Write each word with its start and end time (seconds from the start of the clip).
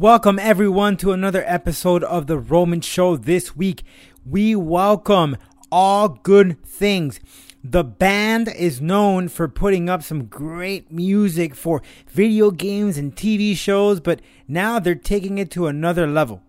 Welcome, 0.00 0.38
everyone, 0.38 0.96
to 0.96 1.12
another 1.12 1.44
episode 1.46 2.02
of 2.04 2.26
The 2.26 2.38
Roman 2.38 2.80
Show. 2.80 3.18
This 3.18 3.54
week, 3.54 3.82
we 4.24 4.56
welcome 4.56 5.36
All 5.70 6.08
Good 6.08 6.56
Things. 6.64 7.20
The 7.62 7.84
band 7.84 8.48
is 8.48 8.80
known 8.80 9.28
for 9.28 9.46
putting 9.46 9.90
up 9.90 10.02
some 10.02 10.24
great 10.24 10.90
music 10.90 11.54
for 11.54 11.82
video 12.08 12.50
games 12.50 12.96
and 12.96 13.14
TV 13.14 13.54
shows, 13.54 14.00
but 14.00 14.22
now 14.48 14.78
they're 14.78 14.94
taking 14.94 15.36
it 15.36 15.50
to 15.50 15.66
another 15.66 16.06
level. 16.06 16.40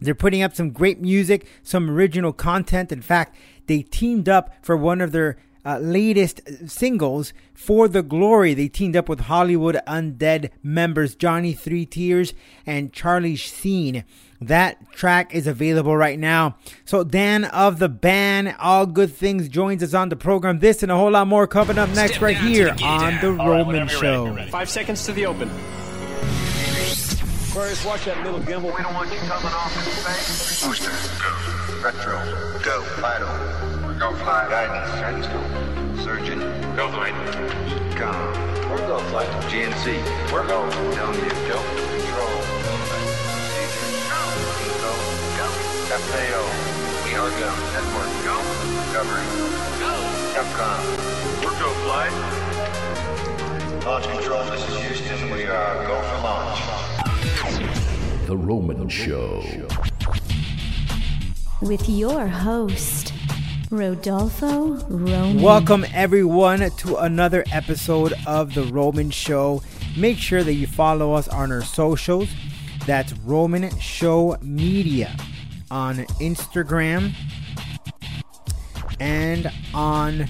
They're 0.00 0.16
putting 0.16 0.42
up 0.42 0.56
some 0.56 0.70
great 0.70 1.00
music, 1.00 1.46
some 1.62 1.88
original 1.88 2.32
content. 2.32 2.90
In 2.90 3.00
fact, 3.00 3.36
they 3.68 3.82
teamed 3.82 4.28
up 4.28 4.52
for 4.60 4.76
one 4.76 5.00
of 5.00 5.12
their 5.12 5.36
uh, 5.64 5.78
latest 5.78 6.40
singles 6.68 7.32
for 7.54 7.88
the 7.88 8.02
glory. 8.02 8.54
They 8.54 8.68
teamed 8.68 8.96
up 8.96 9.08
with 9.08 9.20
Hollywood 9.20 9.78
Undead 9.86 10.50
members 10.62 11.14
Johnny 11.14 11.52
Three 11.52 11.86
Tears 11.86 12.32
and 12.66 12.92
Charlie 12.92 13.36
Scene. 13.36 14.04
That 14.42 14.90
track 14.92 15.34
is 15.34 15.46
available 15.46 15.94
right 15.96 16.18
now. 16.18 16.56
So 16.86 17.04
Dan 17.04 17.44
of 17.44 17.78
the 17.78 17.90
band, 17.90 18.56
All 18.58 18.86
Good 18.86 19.12
Things, 19.12 19.48
joins 19.50 19.82
us 19.82 19.92
on 19.92 20.08
the 20.08 20.16
program. 20.16 20.60
This 20.60 20.82
and 20.82 20.90
a 20.90 20.96
whole 20.96 21.10
lot 21.10 21.26
more 21.26 21.46
coming 21.46 21.76
up 21.78 21.90
next 21.90 22.12
Step 22.12 22.22
right 22.22 22.36
here 22.38 22.72
the 22.74 22.82
on 22.84 23.12
guitar. 23.16 23.20
the 23.20 23.28
All 23.28 23.36
right, 23.36 23.46
Roman 23.58 23.66
whenever 23.66 23.90
you're 23.92 24.00
Show. 24.00 24.24
ready, 24.24 24.36
ready. 24.36 24.50
Five 24.50 24.70
seconds 24.70 25.04
to 25.04 25.12
the 25.12 25.26
open. 25.26 25.50
Aquarius, 27.50 27.84
watch 27.84 28.04
that 28.06 28.24
little 28.24 28.40
gimbal. 28.40 28.74
We 28.76 28.82
don't 28.82 28.94
want 28.94 29.12
you 29.12 29.18
coming 29.18 29.52
off 29.52 29.76
in 29.76 29.92
space. 29.92 30.64
Booster, 30.64 30.90
go. 31.20 31.82
Retro, 31.82 32.62
go. 32.62 32.82
Vital, 33.00 33.28
go 34.00 34.14
flight. 34.24 34.48
Guidance, 34.48 34.90
guidance, 34.98 35.26
go. 35.26 35.40
Surgeon, 36.02 36.40
go 36.74 36.90
flight. 36.90 37.12
Econ, 37.92 38.16
we're 38.70 38.86
go 38.88 38.98
flight. 39.12 39.28
GNC, 39.52 40.00
we're 40.32 40.46
go. 40.48 40.64
Down 40.96 41.12
you, 41.14 41.28
go. 41.44 41.60
Control, 41.60 42.40
procedure, 43.28 43.92
go. 44.08 44.22
Go, 44.80 44.92
go. 45.36 45.46
FAO, 46.08 46.42
we 47.04 47.12
are 47.20 47.28
go. 47.36 47.50
Network, 47.76 48.12
go. 48.24 48.36
Recovery, 48.88 49.28
go. 49.84 49.92
Capcom, 50.32 50.80
we're 51.44 51.58
go 51.60 51.68
flight. 51.84 52.14
Launch 53.84 54.06
control, 54.08 54.44
this 54.50 54.62
is 54.66 54.76
Houston. 54.80 55.30
We 55.30 55.44
are 55.44 55.86
go 55.86 56.00
for 56.00 56.18
launch. 56.24 56.60
The 58.26 58.36
Roman 58.36 58.88
Show. 58.88 59.44
with 61.60 61.86
your 61.90 62.26
host, 62.26 63.12
Rodolfo 63.70 64.74
Roman. 64.88 65.40
Welcome 65.40 65.86
everyone 65.94 66.68
to 66.70 66.96
another 66.96 67.44
episode 67.52 68.12
of 68.26 68.54
the 68.54 68.64
Roman 68.64 69.10
Show. 69.10 69.62
Make 69.96 70.18
sure 70.18 70.42
that 70.42 70.54
you 70.54 70.66
follow 70.66 71.12
us 71.12 71.28
on 71.28 71.52
our 71.52 71.62
socials. 71.62 72.28
That's 72.84 73.12
Roman 73.12 73.70
Show 73.78 74.36
Media 74.42 75.14
on 75.70 75.98
Instagram 76.18 77.12
and 78.98 79.52
on 79.72 80.26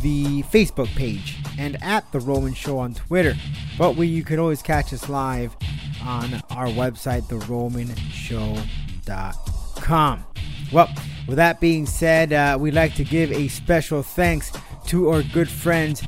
the 0.00 0.42
Facebook 0.44 0.88
page 0.96 1.36
and 1.58 1.76
at 1.82 2.10
the 2.12 2.20
Roman 2.20 2.54
Show 2.54 2.78
on 2.78 2.94
Twitter. 2.94 3.34
But 3.76 3.96
we 3.96 4.06
you 4.06 4.24
can 4.24 4.38
always 4.38 4.62
catch 4.62 4.94
us 4.94 5.10
live 5.10 5.54
on 6.02 6.32
our 6.48 6.68
website, 6.68 7.24
theromanshow.com. 7.24 10.24
Well, 10.72 10.88
with 11.30 11.36
that 11.36 11.60
being 11.60 11.86
said, 11.86 12.32
uh, 12.32 12.58
we'd 12.58 12.74
like 12.74 12.92
to 12.96 13.04
give 13.04 13.30
a 13.30 13.46
special 13.46 14.02
thanks 14.02 14.50
to 14.86 15.10
our 15.10 15.22
good 15.22 15.48
friends 15.48 16.02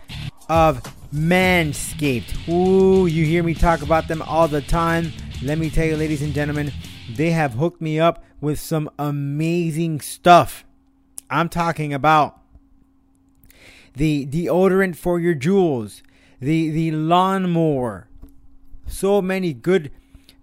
of 0.49 0.83
Manscaped. 1.15 2.49
Ooh, 2.49 3.07
you 3.07 3.25
hear 3.25 3.45
me 3.45 3.55
talk 3.55 3.83
about 3.83 4.09
them 4.09 4.21
all 4.23 4.49
the 4.49 4.61
time. 4.61 5.13
Let 5.41 5.59
me 5.59 5.71
tell 5.71 5.87
you, 5.87 5.97
ladies 5.97 6.23
and 6.23 6.35
gentlemen, 6.35 6.73
they 7.09 7.31
have 7.31 7.53
hooked 7.53 7.81
me 7.81 8.01
up 8.01 8.25
with 8.41 8.59
some 8.59 8.91
amazing 8.99 10.01
stuff. 10.01 10.65
I'm 11.31 11.49
talking 11.49 11.95
about 11.95 12.41
the 13.95 14.27
deodorant 14.27 14.97
for 14.97 15.21
your 15.21 15.35
jewels, 15.35 16.03
the 16.41 16.69
the 16.71 16.91
lawnmower. 16.91 18.09
So 18.89 19.23
many 19.23 19.53
good 19.53 19.93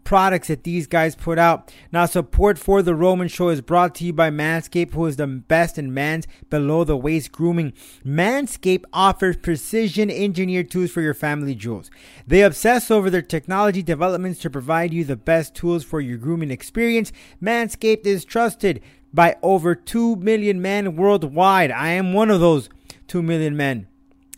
products 0.09 0.47
that 0.47 0.64
these 0.64 0.88
guys 0.88 1.16
put 1.16 1.38
out. 1.38 1.72
Now, 1.92 2.08
support 2.08 2.58
for 2.58 2.81
the 2.81 2.96
Roman 2.96 3.28
Show 3.28 3.50
is 3.50 3.62
brought 3.62 3.94
to 3.94 4.06
you 4.06 4.12
by 4.12 4.31
Manscaped, 4.31 4.96
who 4.96 5.06
is 5.06 5.18
the 5.18 5.28
best 5.28 5.78
in 5.78 5.94
man's 5.94 6.25
below 6.50 6.84
the 6.84 6.97
waist 6.97 7.31
grooming. 7.31 7.74
Manscaped 8.03 8.86
offers 8.92 9.38
precision 9.38 10.09
engineered 10.09 10.72
tools 10.72 10.90
for 10.90 11.02
your 11.02 11.14
family 11.14 11.53
jewels. 11.53 11.92
They 12.25 12.42
obsess 12.42 12.90
over 12.90 13.12
their 13.12 13.22
technology 13.22 13.84
developments 13.84 14.40
to 14.40 14.50
provide 14.50 14.96
you 14.96 15.03
the 15.03 15.16
best 15.16 15.53
tools 15.53 15.84
for 15.84 16.02
your 16.02 16.18
grooming 16.18 16.50
experience. 16.50 17.12
Manscaped 17.40 18.08
is 18.08 18.25
trusted 18.25 18.81
by 19.14 19.36
over 19.44 19.75
2 19.75 20.16
million 20.16 20.59
men 20.59 20.96
worldwide. 20.96 21.69
I 21.69 21.90
am 21.90 22.14
one 22.14 22.31
of 22.31 22.40
those 22.40 22.68
2 23.09 23.22
million 23.22 23.56
men. 23.56 23.89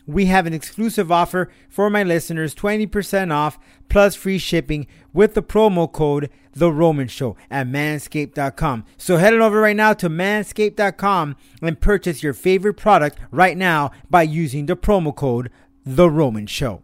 We 0.06 0.26
have 0.26 0.46
an 0.46 0.52
exclusive 0.52 1.12
offer 1.12 1.50
for 1.68 1.88
my 1.88 2.02
listeners 2.02 2.54
20% 2.54 3.32
off 3.32 3.58
plus 3.88 4.14
free 4.14 4.38
shipping 4.38 4.86
with 5.12 5.34
the 5.34 5.42
promo 5.42 5.90
code 5.90 6.30
The 6.52 6.72
Roman 6.72 7.08
Show 7.08 7.36
at 7.50 7.68
manscaped.com. 7.68 8.84
So 8.96 9.16
head 9.16 9.34
on 9.34 9.42
over 9.42 9.60
right 9.60 9.76
now 9.76 9.92
to 9.94 10.08
manscaped.com 10.08 11.36
and 11.60 11.80
purchase 11.80 12.22
your 12.22 12.34
favorite 12.34 12.74
product 12.74 13.18
right 13.30 13.56
now 13.56 13.90
by 14.10 14.22
using 14.22 14.66
the 14.66 14.76
promo 14.76 15.14
code 15.14 15.50
The 15.84 16.10
Roman 16.10 16.46
Show. 16.46 16.82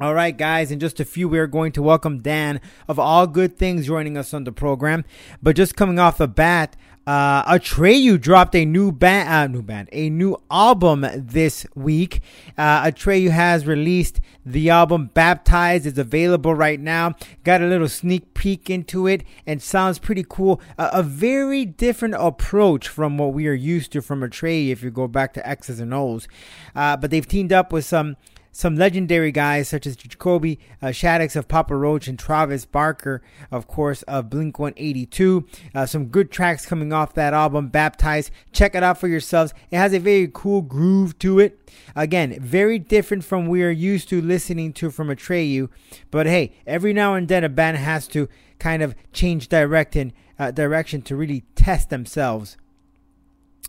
All 0.00 0.12
right, 0.12 0.36
guys, 0.36 0.72
in 0.72 0.80
just 0.80 0.98
a 0.98 1.04
few, 1.04 1.28
we 1.28 1.38
are 1.38 1.46
going 1.46 1.70
to 1.70 1.82
welcome 1.82 2.20
Dan 2.20 2.60
of 2.88 2.98
All 2.98 3.28
Good 3.28 3.56
Things 3.56 3.86
joining 3.86 4.16
us 4.16 4.34
on 4.34 4.42
the 4.42 4.50
program. 4.50 5.04
But 5.40 5.54
just 5.54 5.76
coming 5.76 6.00
off 6.00 6.18
the 6.18 6.26
bat, 6.26 6.74
uh, 7.06 7.44
Atreyu 7.52 8.20
dropped 8.20 8.54
a 8.54 8.64
new 8.64 8.90
band, 8.90 9.28
uh, 9.28 9.46
new 9.46 9.62
band, 9.62 9.88
a 9.92 10.08
new 10.08 10.36
album 10.50 11.06
this 11.14 11.66
week. 11.74 12.20
Uh, 12.56 12.84
Atreyu 12.84 13.30
has 13.30 13.66
released 13.66 14.20
the 14.46 14.70
album 14.70 15.10
Baptized. 15.12 15.86
is 15.86 15.98
available 15.98 16.54
right 16.54 16.80
now. 16.80 17.14
Got 17.42 17.62
a 17.62 17.66
little 17.66 17.88
sneak 17.88 18.32
peek 18.34 18.70
into 18.70 19.06
it 19.06 19.22
and 19.46 19.62
sounds 19.62 19.98
pretty 19.98 20.24
cool. 20.28 20.60
Uh, 20.78 20.90
a 20.92 21.02
very 21.02 21.64
different 21.64 22.14
approach 22.14 22.88
from 22.88 23.18
what 23.18 23.34
we 23.34 23.46
are 23.48 23.52
used 23.54 23.92
to 23.92 24.02
from 24.02 24.20
Atreyu 24.20 24.70
if 24.70 24.82
you 24.82 24.90
go 24.90 25.06
back 25.06 25.34
to 25.34 25.46
X's 25.46 25.80
and 25.80 25.92
O's. 25.92 26.26
Uh, 26.74 26.96
but 26.96 27.10
they've 27.10 27.26
teamed 27.28 27.52
up 27.52 27.72
with 27.72 27.84
some 27.84 28.16
some 28.54 28.76
legendary 28.76 29.32
guys 29.32 29.68
such 29.68 29.84
as 29.84 29.96
Jacoby 29.96 30.60
uh, 30.80 30.86
Shaddix 30.86 31.34
of 31.34 31.48
Papa 31.48 31.74
Roach 31.74 32.06
and 32.06 32.16
Travis 32.16 32.64
Barker, 32.64 33.20
of 33.50 33.66
course, 33.66 34.02
of 34.04 34.30
Blink 34.30 34.60
182. 34.60 35.44
Uh, 35.74 35.86
some 35.86 36.06
good 36.06 36.30
tracks 36.30 36.64
coming 36.64 36.92
off 36.92 37.14
that 37.14 37.34
album, 37.34 37.68
Baptized. 37.68 38.30
Check 38.52 38.76
it 38.76 38.84
out 38.84 38.98
for 38.98 39.08
yourselves. 39.08 39.52
It 39.72 39.76
has 39.76 39.92
a 39.92 39.98
very 39.98 40.30
cool 40.32 40.62
groove 40.62 41.18
to 41.18 41.40
it. 41.40 41.68
Again, 41.96 42.40
very 42.40 42.78
different 42.78 43.24
from 43.24 43.48
we 43.48 43.64
are 43.64 43.70
used 43.70 44.08
to 44.10 44.22
listening 44.22 44.72
to 44.74 44.92
from 44.92 45.08
Atreyu. 45.08 45.68
But 46.12 46.26
hey, 46.26 46.52
every 46.64 46.92
now 46.92 47.14
and 47.14 47.26
then 47.26 47.42
a 47.42 47.48
band 47.48 47.78
has 47.78 48.06
to 48.08 48.28
kind 48.60 48.84
of 48.84 48.94
change 49.12 49.48
direction, 49.48 50.12
uh, 50.38 50.52
direction 50.52 51.02
to 51.02 51.16
really 51.16 51.42
test 51.56 51.90
themselves 51.90 52.56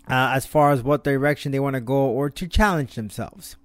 uh, 0.07 0.29
as 0.35 0.45
far 0.45 0.71
as 0.71 0.83
what 0.83 1.03
direction 1.03 1.51
they 1.51 1.59
want 1.59 1.73
to 1.73 1.81
go 1.81 1.95
or 1.95 2.29
to 2.29 2.47
challenge 2.47 2.93
themselves. 2.93 3.55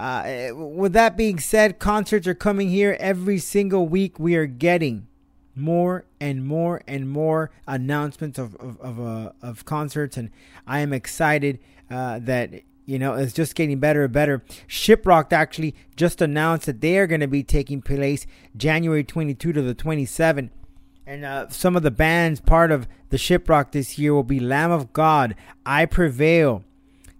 Uh, 0.00 0.48
with 0.54 0.94
that 0.94 1.14
being 1.14 1.38
said, 1.38 1.78
concerts 1.78 2.26
are 2.26 2.34
coming 2.34 2.70
here 2.70 2.96
every 2.98 3.36
single 3.36 3.86
week. 3.86 4.18
We 4.18 4.34
are 4.34 4.46
getting 4.46 5.06
more 5.54 6.06
and 6.18 6.46
more 6.46 6.80
and 6.86 7.10
more 7.10 7.50
announcements 7.66 8.38
of 8.38 8.56
of 8.56 8.80
of, 8.80 8.98
uh, 8.98 9.32
of 9.42 9.66
concerts, 9.66 10.16
and 10.16 10.30
I 10.66 10.80
am 10.80 10.94
excited 10.94 11.58
uh, 11.90 12.18
that 12.20 12.62
you 12.86 12.98
know 12.98 13.12
it's 13.12 13.34
just 13.34 13.54
getting 13.54 13.78
better 13.78 14.04
and 14.04 14.12
better. 14.12 14.42
Shiprocked 14.66 15.34
actually 15.34 15.74
just 15.96 16.22
announced 16.22 16.64
that 16.64 16.80
they 16.80 16.96
are 16.96 17.06
going 17.06 17.20
to 17.20 17.28
be 17.28 17.42
taking 17.42 17.82
place 17.82 18.26
January 18.56 19.04
22 19.04 19.52
to 19.52 19.60
the 19.60 19.74
27. 19.74 20.50
And 21.06 21.24
uh, 21.26 21.48
some 21.50 21.76
of 21.76 21.82
the 21.82 21.90
bands 21.90 22.40
part 22.40 22.70
of 22.72 22.88
the 23.10 23.18
Shiprock 23.18 23.72
this 23.72 23.98
year 23.98 24.14
will 24.14 24.22
be 24.22 24.40
Lamb 24.40 24.70
of 24.70 24.94
God, 24.94 25.34
I 25.66 25.84
Prevail, 25.84 26.64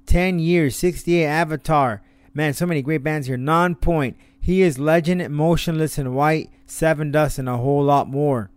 10 0.07 0.39
Years, 0.39 0.77
68 0.77 1.27
Avatar. 1.27 2.01
Man, 2.33 2.55
so 2.55 2.67
many 2.67 2.83
great 2.83 3.03
bands 3.03 3.27
here. 3.27 3.37
Nonpoint, 3.37 4.15
He 4.41 4.63
is 4.63 4.79
Legend, 4.79 5.29
Motionless 5.31 5.99
in 5.99 6.15
White, 6.15 6.51
Sevendust, 6.67 7.39
and 7.39 7.49
a 7.49 7.57
whole 7.57 7.83
lot 7.83 8.09
more. 8.09 8.51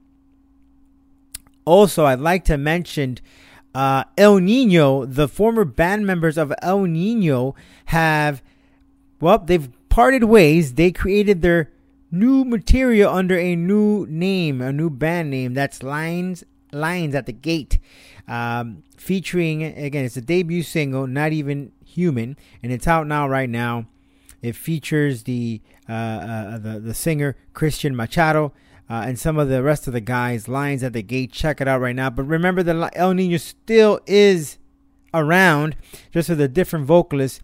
Also, 1.66 2.06
I'd 2.06 2.20
like 2.20 2.46
to 2.46 2.58
mention 2.58 3.18
uh, 3.74 4.04
Ill 4.18 4.40
Niño. 4.40 5.12
The 5.12 5.28
former 5.28 5.66
band 5.66 6.06
members 6.06 6.38
of 6.38 6.54
Ill 6.62 6.82
Niño 6.82 7.56
have, 7.86 8.44
well, 9.20 9.40
they've 9.40 9.70
parted 9.90 10.26
ways. 10.26 10.74
They 10.74 10.92
created 10.92 11.42
their 11.42 11.72
new 12.12 12.46
material 12.46 13.12
under 13.14 13.38
a 13.38 13.56
new 13.56 14.06
name, 14.08 14.62
a 14.62 14.72
new 14.72 14.90
band 14.90 15.32
name. 15.32 15.54
That's 15.54 15.82
Lions 15.82 16.44
Lions 16.72 17.16
at 17.16 17.26
the 17.26 17.34
Gate, 17.34 17.80
um, 18.28 18.84
featuring 18.98 19.64
again. 19.64 20.06
It's 20.06 20.18
a 20.18 20.22
debut 20.22 20.64
single, 20.64 21.08
not 21.08 21.32
even 21.32 21.72
human, 21.94 22.38
and 22.62 22.72
it's 22.72 22.88
out 22.88 23.08
now. 23.08 23.28
Right 23.28 23.50
now, 23.50 23.86
it 24.42 24.56
features 24.56 25.24
the 25.24 25.62
uh, 25.88 25.94
uh, 25.94 26.58
the 26.58 26.80
the 26.80 26.94
singer 26.94 27.36
Cristian 27.54 27.96
Machado. 27.96 28.54
uh, 28.90 29.04
and 29.08 29.18
some 29.18 29.38
of 29.38 29.50
the 29.50 29.64
rest 29.64 29.88
of 29.88 29.94
the 29.94 30.02
guys, 30.02 30.48
Lions 30.48 30.84
at 30.84 30.94
the 30.94 31.02
Gate. 31.02 31.32
Check 31.32 31.62
it 31.62 31.68
out 31.68 31.82
right 31.82 31.96
now. 31.96 32.10
But 32.10 32.24
remember 32.24 32.64
that 32.64 32.94
Ill 32.96 33.14
Niño 33.14 33.40
still 33.40 34.00
is 34.06 34.58
around, 35.14 35.76
just 36.12 36.30
with 36.30 36.42
a 36.42 36.48
different 36.48 36.86
vocalist. 36.86 37.42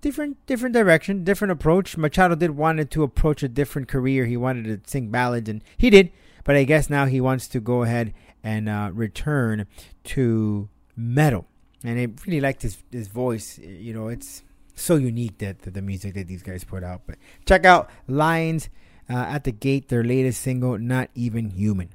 Different, 0.00 0.44
different 0.46 0.74
direction, 0.74 1.24
different 1.24 1.52
approach. 1.52 1.96
Machado 1.96 2.34
did 2.34 2.52
wanted 2.52 2.90
to 2.92 3.02
approach 3.02 3.42
a 3.42 3.48
different 3.48 3.86
career. 3.86 4.24
He 4.26 4.36
wanted 4.36 4.64
to 4.84 4.90
sing 4.90 5.10
ballads, 5.10 5.48
and 5.48 5.62
he 5.76 5.90
did. 5.90 6.10
But 6.42 6.56
I 6.56 6.64
guess 6.64 6.88
now 6.88 7.04
he 7.04 7.20
wants 7.20 7.46
to 7.48 7.60
go 7.60 7.82
ahead 7.82 8.14
and 8.42 8.68
uh, 8.68 8.90
return 8.94 9.66
to 10.04 10.68
metal. 10.96 11.46
And 11.84 11.98
I 11.98 12.08
really 12.26 12.40
liked 12.40 12.62
his 12.62 12.78
his 12.90 13.08
voice. 13.08 13.58
You 13.58 13.94
know, 13.94 14.08
it's 14.08 14.42
so 14.74 14.96
unique 14.96 15.38
that, 15.38 15.62
the 15.62 15.82
music 15.82 16.14
that 16.14 16.28
these 16.28 16.42
guys 16.42 16.64
put 16.64 16.82
out. 16.84 17.02
But 17.06 17.16
check 17.46 17.64
out 17.64 17.90
Lions 18.06 18.68
uh, 19.08 19.14
at 19.16 19.44
the 19.44 19.52
Gate, 19.52 19.88
their 19.88 20.04
latest 20.04 20.40
single, 20.42 20.78
"Not 20.78 21.10
Even 21.14 21.50
Human." 21.50 21.90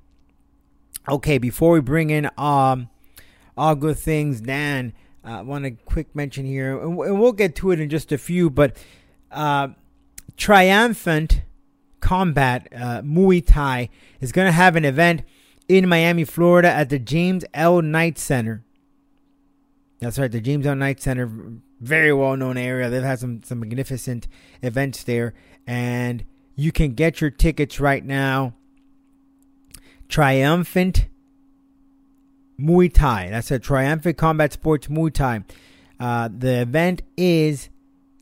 Okay, 1.08 1.38
before 1.38 1.72
we 1.72 1.82
bring 1.82 2.10
in 2.10 2.30
um 2.38 2.90
all 3.58 3.76
good 3.76 3.98
things, 3.98 4.42
Dan, 4.42 4.94
I 5.24 5.40
uh, 5.40 5.44
want 5.44 5.66
a 5.66 5.72
quick 5.72 6.16
mention 6.16 6.46
here, 6.46 6.78
and 6.80 6.98
we'll 6.98 7.32
get 7.32 7.56
to 7.58 7.72
it 7.72 7.80
in 7.80 7.90
just 7.90 8.12
a 8.12 8.18
few. 8.18 8.50
But 8.50 8.76
uh, 9.32 9.70
Triumphant 10.36 11.42
Combat 12.02 12.68
uh, 12.76 13.02
Muay 13.02 13.46
Thai 13.46 13.90
is 14.20 14.32
going 14.32 14.48
to 14.48 14.52
have 14.52 14.76
an 14.76 14.86
event 14.86 15.24
in 15.68 15.88
Miami, 15.88 16.24
Florida, 16.24 16.70
at 16.70 16.90
the 16.90 17.00
James 17.00 17.46
L. 17.54 17.82
Knight 17.82 18.20
Center. 18.20 18.65
That's 20.06 20.20
right, 20.20 20.32
the 20.32 20.40
James 20.40 20.68
L. 20.68 20.76
Knight 20.76 21.02
Center, 21.02 21.28
very 21.82 22.14
well 22.14 22.38
known 22.38 22.58
area. 22.58 22.92
They've 22.92 23.02
had 23.02 23.18
some 23.18 23.42
some 23.42 23.60
magnificent 23.60 24.28
events 24.62 25.04
there, 25.04 25.34
and 25.66 26.24
you 26.56 26.72
can 26.72 26.94
get 26.94 27.22
your 27.22 27.32
tickets 27.32 27.80
right 27.80 28.06
now. 28.06 28.54
Triumphant 30.08 31.08
Muay 32.60 32.94
Thai. 32.94 33.30
That's 33.32 33.50
a 33.50 33.58
Triumphant 33.58 34.16
Combat 34.16 34.54
Sports 34.54 34.86
Muay 34.90 35.12
Thai. 35.12 35.44
Uh, 36.00 36.30
the 36.32 36.62
event 36.62 37.02
is 37.18 37.70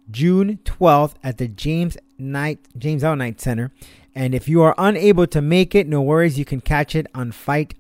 June 0.09 0.59
12th 0.63 1.15
at 1.21 1.37
the 1.37 1.49
James 1.49 1.97
Knight 2.17 2.65
James 2.77 3.03
L. 3.03 3.17
Knight 3.17 3.41
Center. 3.41 3.73
And 4.15 4.33
if 4.33 4.47
you 4.47 4.61
are 4.61 4.73
unable 4.77 5.27
to 5.27 5.41
make 5.41 5.75
it, 5.75 5.89
no 5.89 6.01
worries. 6.01 6.39
You 6.39 6.45
can 6.45 6.61
catch 6.61 6.95
it 6.95 7.07
on 7.13 7.33
Fight 7.33 7.73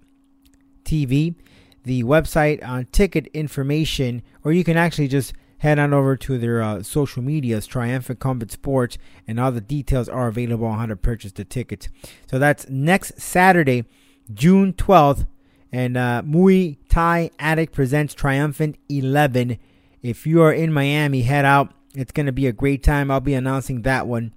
TV, 0.83 1.35
the 1.83 2.03
website 2.03 2.65
on 2.65 2.85
ticket 2.85 3.27
information, 3.27 4.21
or 4.43 4.51
you 4.51 4.63
can 4.63 4.77
actually 4.77 5.07
just 5.07 5.33
head 5.63 5.79
on 5.79 5.93
over 5.93 6.17
to 6.17 6.37
their 6.37 6.61
uh, 6.61 6.83
social 6.83 7.23
medias, 7.23 7.65
Triumphant 7.65 8.19
Combat 8.19 8.51
Sports, 8.51 8.97
and 9.25 9.39
all 9.39 9.51
the 9.51 9.61
details 9.61 10.09
are 10.09 10.27
available 10.27 10.65
on 10.65 10.77
how 10.77 10.85
to 10.87 10.95
purchase 10.95 11.31
the 11.31 11.45
tickets. 11.45 11.87
So 12.29 12.37
that's 12.37 12.67
next 12.67 13.19
Saturday, 13.19 13.85
June 14.33 14.73
12th, 14.73 15.25
and 15.71 15.95
uh, 15.97 16.21
Muay 16.25 16.77
Thai 16.89 17.31
Addict 17.39 17.73
presents 17.73 18.13
Triumphant 18.13 18.77
11. 18.89 19.57
If 20.01 20.27
you 20.27 20.41
are 20.41 20.53
in 20.53 20.73
Miami, 20.73 21.21
head 21.21 21.45
out. 21.45 21.73
It's 21.95 22.11
going 22.11 22.25
to 22.25 22.31
be 22.31 22.47
a 22.47 22.51
great 22.51 22.83
time. 22.83 23.09
I'll 23.09 23.21
be 23.21 23.33
announcing 23.33 23.83
that 23.83 24.05
one. 24.05 24.33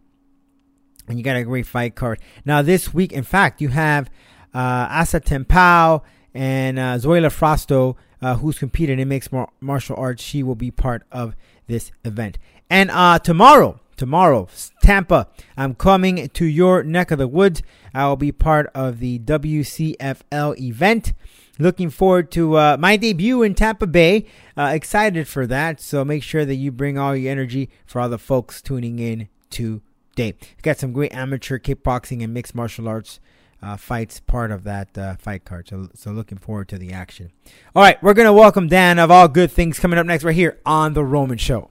And 1.08 1.18
you 1.18 1.24
got 1.24 1.36
a 1.36 1.44
great 1.44 1.66
fight 1.66 1.94
card. 1.94 2.20
Now, 2.44 2.62
this 2.62 2.94
week, 2.94 3.12
in 3.12 3.24
fact, 3.24 3.60
you 3.60 3.68
have 3.68 4.08
uh, 4.54 4.86
Asa 4.90 5.20
Tempao 5.20 6.02
and 6.36 6.78
uh, 6.78 6.98
Zoila 6.98 7.32
Frausto 7.32 7.96
uh, 8.20 8.36
who's 8.36 8.58
competed 8.58 8.98
in 8.98 9.08
mixed 9.08 9.32
mar- 9.32 9.50
martial 9.60 9.96
arts. 9.96 10.22
She 10.22 10.42
will 10.42 10.54
be 10.54 10.70
part 10.70 11.02
of 11.12 11.36
this 11.66 11.92
event. 12.04 12.38
And 12.70 12.90
uh, 12.90 13.18
tomorrow, 13.18 13.80
tomorrow, 13.96 14.48
Tampa, 14.82 15.28
I'm 15.56 15.74
coming 15.74 16.28
to 16.28 16.44
your 16.44 16.82
neck 16.82 17.10
of 17.10 17.18
the 17.18 17.28
woods. 17.28 17.62
I 17.94 18.06
will 18.06 18.16
be 18.16 18.32
part 18.32 18.70
of 18.74 19.00
the 19.00 19.18
WCFL 19.20 20.58
event. 20.58 21.12
Looking 21.58 21.88
forward 21.88 22.30
to 22.32 22.58
uh, 22.58 22.76
my 22.78 22.96
debut 22.96 23.42
in 23.42 23.54
Tampa 23.54 23.86
Bay. 23.86 24.26
Uh, 24.56 24.72
excited 24.74 25.26
for 25.26 25.46
that. 25.46 25.80
So 25.80 26.04
make 26.04 26.22
sure 26.22 26.44
that 26.44 26.56
you 26.56 26.70
bring 26.70 26.98
all 26.98 27.16
your 27.16 27.32
energy 27.32 27.70
for 27.86 28.00
all 28.00 28.10
the 28.10 28.18
folks 28.18 28.60
tuning 28.60 28.98
in 28.98 29.28
today. 29.48 30.34
Got 30.62 30.78
some 30.78 30.92
great 30.92 31.14
amateur 31.14 31.58
kickboxing 31.58 32.22
and 32.22 32.34
mixed 32.34 32.54
martial 32.54 32.88
arts 32.88 33.20
uh, 33.66 33.76
fights 33.76 34.20
part 34.20 34.52
of 34.52 34.62
that 34.62 34.96
uh, 34.96 35.16
fight 35.16 35.44
card. 35.44 35.68
So, 35.68 35.88
so 35.94 36.12
looking 36.12 36.38
forward 36.38 36.68
to 36.68 36.78
the 36.78 36.92
action. 36.92 37.32
All 37.74 37.82
right, 37.82 38.00
we're 38.00 38.14
gonna 38.14 38.32
welcome 38.32 38.68
Dan 38.68 39.00
of 39.00 39.10
all 39.10 39.26
good 39.26 39.50
things 39.50 39.80
coming 39.80 39.98
up 39.98 40.06
next 40.06 40.22
right 40.22 40.34
here 40.34 40.60
on 40.64 40.94
the 40.94 41.04
Roman 41.04 41.36
Show. 41.36 41.70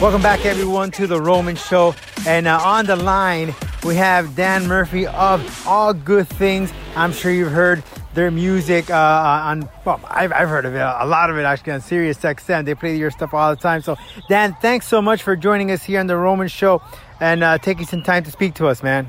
Welcome 0.00 0.22
back, 0.22 0.44
everyone, 0.44 0.90
to 0.92 1.06
the 1.06 1.20
Roman 1.20 1.56
Show. 1.56 1.94
And 2.26 2.46
uh, 2.46 2.60
on 2.62 2.86
the 2.86 2.96
line, 2.96 3.54
we 3.84 3.94
have 3.94 4.34
Dan 4.34 4.66
Murphey 4.66 5.06
of 5.06 5.66
All 5.66 5.94
Good 5.94 6.28
Things. 6.28 6.72
I'm 6.96 7.12
sure 7.12 7.30
you've 7.30 7.52
heard 7.52 7.82
their 8.16 8.32
music 8.32 8.90
uh, 8.90 8.94
on, 8.94 9.68
well, 9.84 10.00
I've, 10.08 10.32
I've 10.32 10.48
heard 10.48 10.64
of 10.64 10.74
it, 10.74 10.80
a 10.80 11.06
lot 11.06 11.30
of 11.30 11.38
it 11.38 11.42
actually 11.42 11.74
on 11.74 11.80
Sirius 11.80 12.18
XM. 12.18 12.64
They 12.64 12.74
play 12.74 12.96
your 12.96 13.12
stuff 13.12 13.32
all 13.32 13.54
the 13.54 13.60
time. 13.60 13.82
So, 13.82 13.96
Dan, 14.28 14.56
thanks 14.60 14.88
so 14.88 15.00
much 15.00 15.22
for 15.22 15.36
joining 15.36 15.70
us 15.70 15.84
here 15.84 16.00
on 16.00 16.08
the 16.08 16.16
Roman 16.16 16.48
Show 16.48 16.82
and 17.20 17.44
uh, 17.44 17.58
taking 17.58 17.86
some 17.86 18.02
time 18.02 18.24
to 18.24 18.32
speak 18.32 18.54
to 18.54 18.66
us, 18.66 18.82
man. 18.82 19.08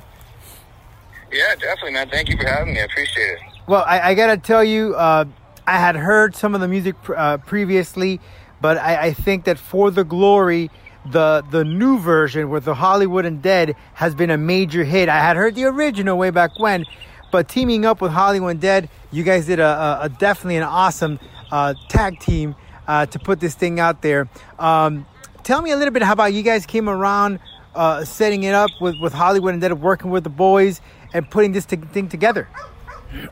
Yeah, 1.31 1.55
definitely, 1.55 1.93
man. 1.93 2.09
Thank 2.09 2.29
you 2.29 2.37
for 2.37 2.45
having 2.45 2.75
me. 2.75 2.81
I 2.81 2.83
appreciate 2.83 3.23
it. 3.23 3.39
Well, 3.67 3.83
I, 3.87 4.11
I 4.11 4.13
got 4.13 4.27
to 4.27 4.37
tell 4.37 4.63
you, 4.63 4.93
uh, 4.95 5.25
I 5.65 5.77
had 5.79 5.95
heard 5.95 6.35
some 6.35 6.53
of 6.53 6.61
the 6.61 6.67
music 6.67 6.95
uh, 7.09 7.37
previously 7.37 8.21
but 8.61 8.77
I, 8.77 9.07
I 9.07 9.13
think 9.13 9.45
that 9.45 9.57
for 9.57 9.91
the 9.91 10.03
glory, 10.03 10.71
the 11.05 11.43
the 11.51 11.63
new 11.63 11.99
version 11.99 12.49
with 12.49 12.65
the 12.65 12.75
Hollywood 12.75 13.25
Undead 13.25 13.75
has 13.93 14.15
been 14.15 14.29
a 14.29 14.37
major 14.37 14.83
hit. 14.83 15.09
I 15.09 15.19
had 15.19 15.37
heard 15.37 15.55
the 15.55 15.65
original 15.65 16.17
way 16.17 16.31
back 16.31 16.59
when, 16.59 16.85
but 17.31 17.47
teaming 17.47 17.85
up 17.85 18.01
with 18.01 18.11
Hollywood 18.11 18.59
Undead, 18.59 18.89
you 19.11 19.23
guys 19.23 19.45
did 19.45 19.59
a, 19.59 19.99
a, 20.01 20.09
definitely 20.09 20.57
an 20.57 20.63
awesome 20.63 21.19
uh, 21.51 21.73
tag 21.89 22.19
team 22.19 22.55
uh, 22.87 23.05
to 23.07 23.19
put 23.19 23.39
this 23.39 23.55
thing 23.55 23.79
out 23.79 24.01
there. 24.01 24.29
Um, 24.59 25.05
tell 25.43 25.61
me 25.61 25.71
a 25.71 25.77
little 25.77 25.93
bit 25.93 26.03
how 26.03 26.13
about 26.13 26.33
you 26.33 26.43
guys 26.43 26.65
came 26.65 26.89
around 26.89 27.39
uh, 27.75 28.03
setting 28.03 28.43
it 28.43 28.53
up 28.53 28.71
with 28.81 28.99
with 28.99 29.13
Hollywood 29.13 29.55
Undead, 29.55 29.79
working 29.79 30.09
with 30.11 30.23
the 30.23 30.29
boys 30.29 30.81
and 31.13 31.29
putting 31.29 31.51
this 31.51 31.65
t- 31.65 31.77
thing 31.77 32.09
together. 32.09 32.47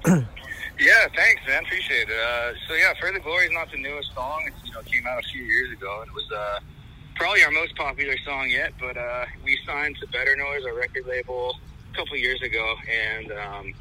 Yeah, 0.79 1.07
thanks, 1.15 1.41
man. 1.47 1.63
Appreciate 1.63 2.09
it. 2.09 2.15
Uh, 2.15 2.53
so 2.67 2.73
yeah, 2.73 2.93
"For 2.99 3.11
the 3.11 3.19
Glory" 3.19 3.45
is 3.45 3.51
not 3.53 3.71
the 3.71 3.77
newest 3.77 4.13
song. 4.13 4.49
You 4.65 4.73
know 4.73 4.81
came 4.81 5.07
out 5.07 5.23
a 5.23 5.27
few 5.29 5.41
years 5.43 5.71
ago, 5.71 6.03
it 6.05 6.13
was 6.13 6.29
uh, 6.31 6.59
probably 7.15 7.43
our 7.43 7.51
most 7.51 7.75
popular 7.77 8.17
song 8.25 8.49
yet. 8.49 8.73
But 8.79 8.97
uh, 8.97 9.25
we 9.43 9.57
signed 9.65 9.95
to 10.01 10.07
Better 10.07 10.35
Noise, 10.35 10.65
our 10.65 10.75
record 10.75 11.05
label, 11.05 11.55
a 11.93 11.95
couple 11.95 12.17
years 12.17 12.41
ago, 12.41 12.75
and 12.91 13.31
um, 13.31 13.73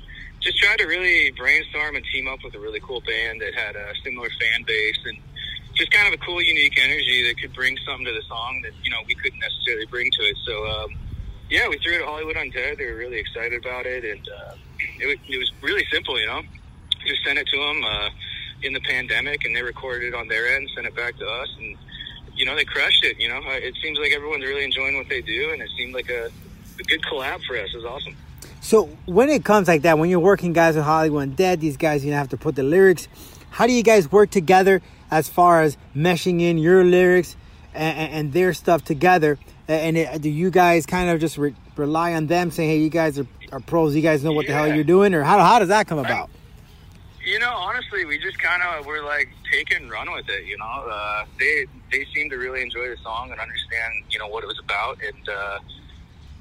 just 0.44 0.58
tried 0.58 0.78
to 0.78 0.86
really 0.86 1.30
brainstorm 1.32 1.96
and 1.96 2.04
team 2.12 2.28
up 2.28 2.38
with 2.44 2.54
a 2.54 2.58
really 2.58 2.80
cool 2.80 3.00
band 3.00 3.40
that 3.40 3.54
had 3.54 3.76
a 3.76 3.92
similar 4.04 4.28
fan 4.40 4.62
base 4.66 4.98
and 5.06 5.18
just 5.74 5.90
kind 5.90 6.06
of 6.06 6.14
a 6.14 6.22
cool, 6.24 6.40
unique 6.40 6.78
energy 6.80 7.26
that 7.26 7.40
could 7.40 7.52
bring 7.52 7.76
something 7.84 8.06
to 8.06 8.12
the 8.12 8.22
song 8.28 8.60
that 8.62 8.72
you 8.84 8.90
know 8.90 8.98
we 9.06 9.14
couldn't 9.14 9.40
necessarily 9.40 9.86
bring 9.86 10.10
to 10.12 10.22
it. 10.22 10.36
So 10.46 10.66
um, 10.66 10.94
yeah, 11.50 11.68
we 11.68 11.78
threw 11.78 11.94
it 11.94 12.02
at 12.02 12.06
Hollywood 12.06 12.36
Undead. 12.36 12.78
They 12.78 12.86
were 12.86 12.96
really 12.96 13.18
excited 13.18 13.58
about 13.60 13.86
it, 13.86 14.04
and 14.04 14.28
uh, 14.28 14.54
it, 15.00 15.06
was, 15.06 15.16
it 15.28 15.38
was 15.38 15.50
really 15.62 15.84
simple, 15.90 16.18
you 16.20 16.26
know 16.26 16.42
just 17.06 17.24
sent 17.24 17.38
it 17.38 17.46
to 17.46 17.58
them 17.58 17.84
uh, 17.84 18.10
in 18.62 18.72
the 18.72 18.80
pandemic, 18.80 19.44
and 19.44 19.54
they 19.54 19.62
recorded 19.62 20.08
it 20.08 20.14
on 20.14 20.28
their 20.28 20.56
end, 20.56 20.68
sent 20.74 20.86
it 20.86 20.94
back 20.94 21.16
to 21.18 21.26
us, 21.26 21.48
and 21.58 21.76
you 22.34 22.44
know 22.44 22.56
they 22.56 22.64
crushed 22.64 23.04
it. 23.04 23.18
You 23.18 23.28
know, 23.28 23.40
it 23.46 23.74
seems 23.82 23.98
like 23.98 24.12
everyone's 24.12 24.44
really 24.44 24.64
enjoying 24.64 24.96
what 24.96 25.08
they 25.08 25.20
do, 25.20 25.50
and 25.52 25.62
it 25.62 25.70
seemed 25.76 25.94
like 25.94 26.10
a, 26.10 26.26
a 26.26 26.82
good 26.84 27.02
collab 27.02 27.42
for 27.44 27.56
us. 27.56 27.68
It 27.72 27.76
was 27.76 27.84
awesome. 27.84 28.16
So 28.64 28.88
when 29.04 29.28
it 29.28 29.44
comes 29.44 29.68
like 29.68 29.82
that, 29.82 29.98
when 29.98 30.08
you're 30.08 30.18
working 30.20 30.54
guys 30.54 30.74
with 30.74 30.86
Hollywood 30.86 31.36
Dead, 31.36 31.60
these 31.60 31.76
guys 31.76 32.02
you 32.02 32.10
know, 32.10 32.16
have 32.16 32.30
to 32.30 32.38
put 32.38 32.56
the 32.56 32.62
lyrics. 32.62 33.08
How 33.50 33.66
do 33.66 33.74
you 33.74 33.82
guys 33.82 34.10
work 34.10 34.30
together 34.30 34.80
as 35.10 35.28
far 35.28 35.60
as 35.60 35.76
meshing 35.94 36.40
in 36.40 36.56
your 36.56 36.82
lyrics 36.82 37.36
and, 37.74 37.98
and 37.98 38.32
their 38.32 38.54
stuff 38.54 38.82
together? 38.82 39.38
And 39.68 39.98
it, 39.98 40.22
do 40.22 40.30
you 40.30 40.50
guys 40.50 40.86
kind 40.86 41.10
of 41.10 41.20
just 41.20 41.36
re- 41.36 41.54
rely 41.76 42.14
on 42.14 42.26
them 42.26 42.50
saying, 42.50 42.70
"Hey, 42.70 42.78
you 42.78 42.88
guys 42.88 43.18
are, 43.18 43.26
are 43.52 43.60
pros. 43.60 43.94
You 43.94 44.00
guys 44.00 44.24
know 44.24 44.32
what 44.32 44.46
yeah. 44.46 44.52
the 44.52 44.58
hell 44.66 44.74
you're 44.74 44.82
doing," 44.82 45.12
or 45.12 45.22
how 45.22 45.38
how 45.40 45.58
does 45.58 45.68
that 45.68 45.86
come 45.86 45.98
about? 45.98 46.30
You 47.22 47.38
know, 47.38 47.52
honestly, 47.52 48.06
we 48.06 48.18
just 48.18 48.38
kind 48.38 48.62
of 48.62 48.86
were 48.86 49.02
like 49.02 49.28
take 49.52 49.72
it 49.72 49.82
and 49.82 49.90
run 49.90 50.10
with 50.10 50.28
it. 50.30 50.46
You 50.46 50.56
know, 50.56 50.88
uh, 50.90 51.26
they 51.38 51.66
they 51.92 52.06
seemed 52.14 52.30
to 52.30 52.38
really 52.38 52.62
enjoy 52.62 52.88
the 52.88 52.96
song 53.02 53.30
and 53.30 53.38
understand 53.38 53.92
you 54.08 54.18
know 54.18 54.28
what 54.28 54.42
it 54.42 54.46
was 54.46 54.58
about, 54.58 54.98
and 55.02 55.28
uh, 55.28 55.58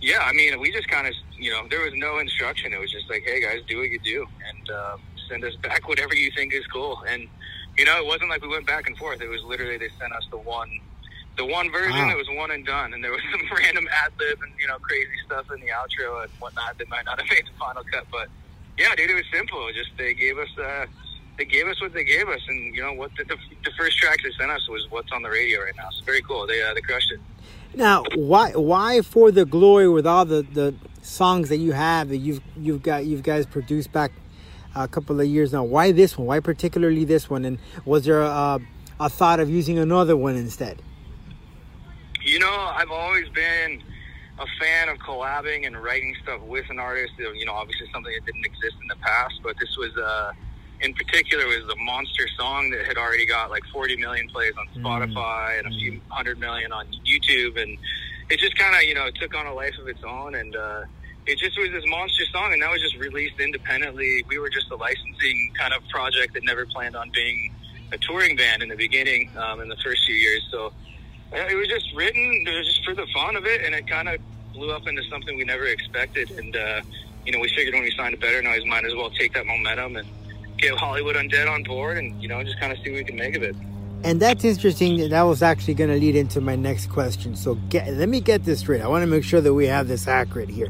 yeah, 0.03 0.19
I 0.19 0.33
mean, 0.33 0.59
we 0.59 0.71
just 0.71 0.87
kind 0.87 1.07
of 1.07 1.13
you 1.37 1.51
know 1.51 1.65
there 1.69 1.81
was 1.81 1.93
no 1.95 2.19
instruction. 2.19 2.73
It 2.73 2.79
was 2.79 2.91
just 2.91 3.09
like, 3.09 3.23
hey 3.25 3.41
guys, 3.41 3.61
do 3.67 3.79
what 3.79 3.89
you 3.89 3.99
do, 3.99 4.25
and 4.49 4.69
uh, 4.69 4.97
send 5.29 5.43
us 5.43 5.55
back 5.57 5.87
whatever 5.91 6.13
you 6.13 6.31
think 6.35 6.53
is 6.53 6.65
cool. 6.67 7.01
And 7.07 7.27
you 7.77 7.85
know, 7.85 7.97
it 7.97 8.05
wasn't 8.05 8.29
like 8.29 8.41
we 8.41 8.49
went 8.49 8.67
back 8.67 8.87
and 8.87 8.97
forth. 8.97 9.21
It 9.21 9.29
was 9.29 9.41
literally 9.43 9.77
they 9.77 9.89
sent 9.99 10.13
us 10.13 10.25
the 10.29 10.37
one 10.37 10.69
the 11.35 11.45
one 11.45 11.71
version 11.71 11.97
wow. 11.97 12.11
it 12.11 12.15
was 12.15 12.27
one 12.37 12.51
and 12.51 12.63
done 12.63 12.93
and 12.93 13.03
there 13.03 13.11
was 13.11 13.19
some 13.31 13.41
random 13.57 13.87
ad 14.05 14.11
lib 14.19 14.37
and 14.43 14.53
you 14.59 14.67
know 14.67 14.77
crazy 14.77 15.17
stuff 15.25 15.49
in 15.51 15.59
the 15.61 15.67
outro 15.73 16.21
and 16.21 16.31
whatnot 16.37 16.77
that 16.77 16.87
might 16.89 17.03
not 17.05 17.19
have 17.19 17.27
made 17.27 17.43
the 17.43 17.57
final 17.57 17.83
cut 17.91 18.05
but 18.11 18.29
yeah, 18.77 18.95
dude, 18.95 19.09
it 19.09 19.13
was 19.13 19.25
simple. 19.31 19.69
Just 19.73 19.91
they 19.97 20.13
gave 20.13 20.37
us 20.37 20.49
uh, 20.57 20.85
they 21.37 21.45
gave 21.45 21.67
us 21.67 21.81
what 21.81 21.93
they 21.93 22.03
gave 22.03 22.27
us, 22.27 22.41
and 22.47 22.75
you 22.75 22.81
know 22.81 22.93
what 22.93 23.11
the, 23.17 23.23
the, 23.23 23.37
the 23.63 23.71
first 23.77 23.97
track 23.97 24.17
they 24.23 24.31
sent 24.37 24.51
us 24.51 24.67
was 24.69 24.85
what's 24.89 25.11
on 25.11 25.23
the 25.23 25.29
radio 25.29 25.61
right 25.61 25.75
now. 25.75 25.89
So 25.91 26.03
very 26.05 26.21
cool. 26.21 26.45
They 26.45 26.61
uh, 26.61 26.73
they 26.73 26.81
crushed 26.81 27.11
it. 27.11 27.19
Now, 27.75 28.03
why 28.15 28.51
why 28.51 29.01
for 29.01 29.31
the 29.31 29.45
glory 29.45 29.89
with 29.89 30.05
all 30.05 30.25
the, 30.25 30.43
the 30.43 30.75
songs 31.01 31.49
that 31.49 31.57
you 31.57 31.71
have 31.71 32.09
that 32.09 32.17
you've 32.17 32.41
you've 32.55 32.83
got 32.83 33.05
you 33.05 33.17
guys 33.17 33.45
produced 33.45 33.91
back 33.91 34.11
a 34.75 34.87
couple 34.87 35.19
of 35.19 35.27
years 35.27 35.51
now? 35.53 35.63
Why 35.63 35.91
this 35.91 36.17
one? 36.17 36.27
Why 36.27 36.39
particularly 36.39 37.03
this 37.03 37.29
one? 37.29 37.45
And 37.45 37.57
was 37.83 38.05
there 38.05 38.21
a, 38.21 38.59
a 38.99 39.09
thought 39.09 39.39
of 39.39 39.49
using 39.49 39.79
another 39.79 40.15
one 40.15 40.35
instead? 40.35 40.81
You 42.21 42.39
know, 42.39 42.53
I've 42.75 42.91
always 42.91 43.27
been 43.29 43.81
a 44.39 44.45
fan 44.59 44.89
of 44.89 44.97
collabing 44.99 45.65
and 45.65 45.81
writing 45.81 46.15
stuff 46.21 46.41
with 46.41 46.69
an 46.69 46.79
artist. 46.79 47.13
You 47.17 47.45
know, 47.45 47.53
obviously 47.53 47.87
something 47.91 48.13
that 48.13 48.25
didn't 48.25 48.45
exist 48.45 48.75
in 48.81 48.87
the 48.87 48.95
past, 48.97 49.41
but 49.43 49.55
this 49.59 49.75
was 49.77 49.97
uh, 49.97 50.31
in 50.83 50.93
particular 50.93 51.45
was 51.47 51.63
a 51.71 51.75
monster 51.83 52.27
song 52.37 52.69
that 52.71 52.85
had 52.85 52.97
already 52.97 53.25
got 53.25 53.49
like 53.49 53.63
40 53.71 53.95
million 53.97 54.27
plays 54.29 54.53
on 54.57 54.67
Spotify 54.83 55.57
and 55.59 55.67
a 55.67 55.71
few 55.71 55.99
hundred 56.09 56.39
million 56.39 56.71
on 56.71 56.85
YouTube, 57.05 57.61
and 57.61 57.77
it 58.29 58.39
just 58.39 58.57
kind 58.57 58.75
of 58.75 58.83
you 58.83 58.93
know 58.93 59.09
took 59.11 59.33
on 59.35 59.47
a 59.47 59.53
life 59.53 59.73
of 59.79 59.87
its 59.87 60.03
own, 60.03 60.35
and 60.35 60.55
uh, 60.55 60.83
it 61.25 61.37
just 61.39 61.57
was 61.57 61.69
this 61.71 61.83
monster 61.87 62.25
song, 62.31 62.51
and 62.53 62.61
that 62.61 62.69
was 62.71 62.81
just 62.81 62.97
released 62.97 63.39
independently. 63.39 64.23
We 64.27 64.37
were 64.39 64.49
just 64.49 64.69
a 64.71 64.75
licensing 64.75 65.51
kind 65.57 65.73
of 65.73 65.87
project 65.89 66.33
that 66.33 66.43
never 66.43 66.65
planned 66.65 66.95
on 66.95 67.09
being 67.13 67.53
a 67.93 67.97
touring 67.97 68.35
band 68.35 68.61
in 68.61 68.69
the 68.69 68.75
beginning 68.75 69.29
um, 69.37 69.61
in 69.61 69.69
the 69.69 69.77
first 69.77 70.03
few 70.05 70.15
years, 70.15 70.45
so. 70.51 70.73
uh, 71.33 71.37
It 71.49 71.55
was 71.55 71.67
just 71.67 71.85
written 71.95 72.43
it 72.45 72.57
was 72.57 72.65
just 72.67 72.83
for 72.83 72.93
the 72.93 73.07
fun 73.13 73.35
of 73.37 73.45
it, 73.45 73.63
and 73.65 73.73
it 73.73 73.87
kind 73.87 74.09
of 74.09 74.19
blew 74.53 74.71
up 74.71 74.85
into 74.87 75.03
something 75.09 75.37
we 75.37 75.43
never 75.45 75.65
expected. 75.65 76.29
And 76.31 76.55
uh, 76.55 76.81
you 77.25 77.31
know, 77.31 77.39
we 77.39 77.47
figured 77.55 77.73
when 77.73 77.83
we 77.83 77.91
signed 77.91 78.13
to 78.15 78.19
Better 78.19 78.41
Noise, 78.41 78.65
might 78.65 78.83
as 78.85 78.93
well 78.95 79.09
take 79.11 79.33
that 79.33 79.45
momentum 79.45 79.95
and 79.95 80.07
get 80.63 80.77
Hollywood 80.77 81.15
Undead 81.15 81.49
on 81.49 81.63
board, 81.63 81.97
and 81.97 82.19
you 82.21 82.27
know, 82.27 82.43
just 82.43 82.59
kind 82.59 82.71
of 82.71 82.79
see 82.83 82.91
what 82.91 82.97
we 82.97 83.03
can 83.03 83.15
make 83.15 83.35
of 83.35 83.43
it. 83.43 83.55
And 84.03 84.19
that's 84.19 84.43
interesting. 84.43 85.09
That 85.09 85.21
was 85.21 85.41
actually 85.41 85.75
going 85.75 85.89
to 85.89 85.95
lead 85.95 86.15
into 86.17 86.41
my 86.41 86.55
next 86.57 86.87
question. 86.89 87.35
So 87.37 87.55
get, 87.69 87.87
let 87.93 88.09
me 88.09 88.19
get 88.19 88.43
this 88.43 88.59
straight. 88.59 88.81
I 88.81 88.87
want 88.87 89.01
to 89.03 89.07
make 89.07 89.23
sure 89.23 89.39
that 89.39 89.53
we 89.53 89.67
have 89.67 89.87
this 89.87 90.07
accurate 90.09 90.49
here. 90.49 90.67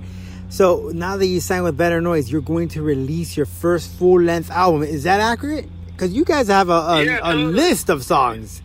So 0.49 0.91
now 0.93 1.17
that 1.17 1.25
you 1.25 1.39
signed 1.39 1.63
with 1.63 1.75
Better 1.75 1.99
Noise, 1.99 2.31
you're 2.31 2.41
going 2.41 2.67
to 2.69 2.83
release 2.83 3.35
your 3.35 3.47
first 3.47 3.91
full 3.93 4.21
length 4.21 4.51
album. 4.51 4.83
Is 4.83 5.03
that 5.05 5.19
accurate? 5.19 5.67
Because 5.87 6.13
you 6.13 6.25
guys 6.25 6.47
have 6.47 6.69
a, 6.69 6.73
a, 6.73 7.03
Yeah, 7.03 7.17
a 7.17 7.21
totally. 7.33 7.45
list 7.53 7.89
of 7.89 8.03
songs. 8.03 8.61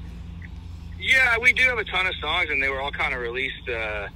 Yeah, 1.00 1.38
we 1.40 1.52
do 1.54 1.62
have 1.62 1.78
a 1.78 1.84
ton 1.84 2.06
of 2.06 2.14
songs, 2.16 2.50
and 2.50 2.62
they 2.62 2.68
were 2.68 2.80
all 2.82 2.90
kind 2.90 3.14
of 3.14 3.20
released 3.20 3.66
uh, 3.70 4.08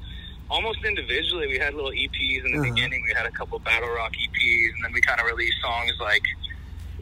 almost 0.50 0.84
individually. 0.84 1.46
We 1.46 1.58
had 1.58 1.72
little 1.72 1.92
EPs 1.92 2.44
in 2.44 2.52
the 2.52 2.58
Uh-huh. 2.58 2.74
beginning. 2.74 3.02
We 3.06 3.14
had 3.14 3.24
a 3.24 3.30
couple 3.30 3.58
battle 3.60 3.88
rock 3.88 4.12
EPs, 4.12 4.74
and 4.74 4.84
then 4.84 4.92
we 4.92 5.00
kind 5.00 5.18
of 5.18 5.26
released 5.26 5.56
songs 5.62 5.92
like 6.00 6.22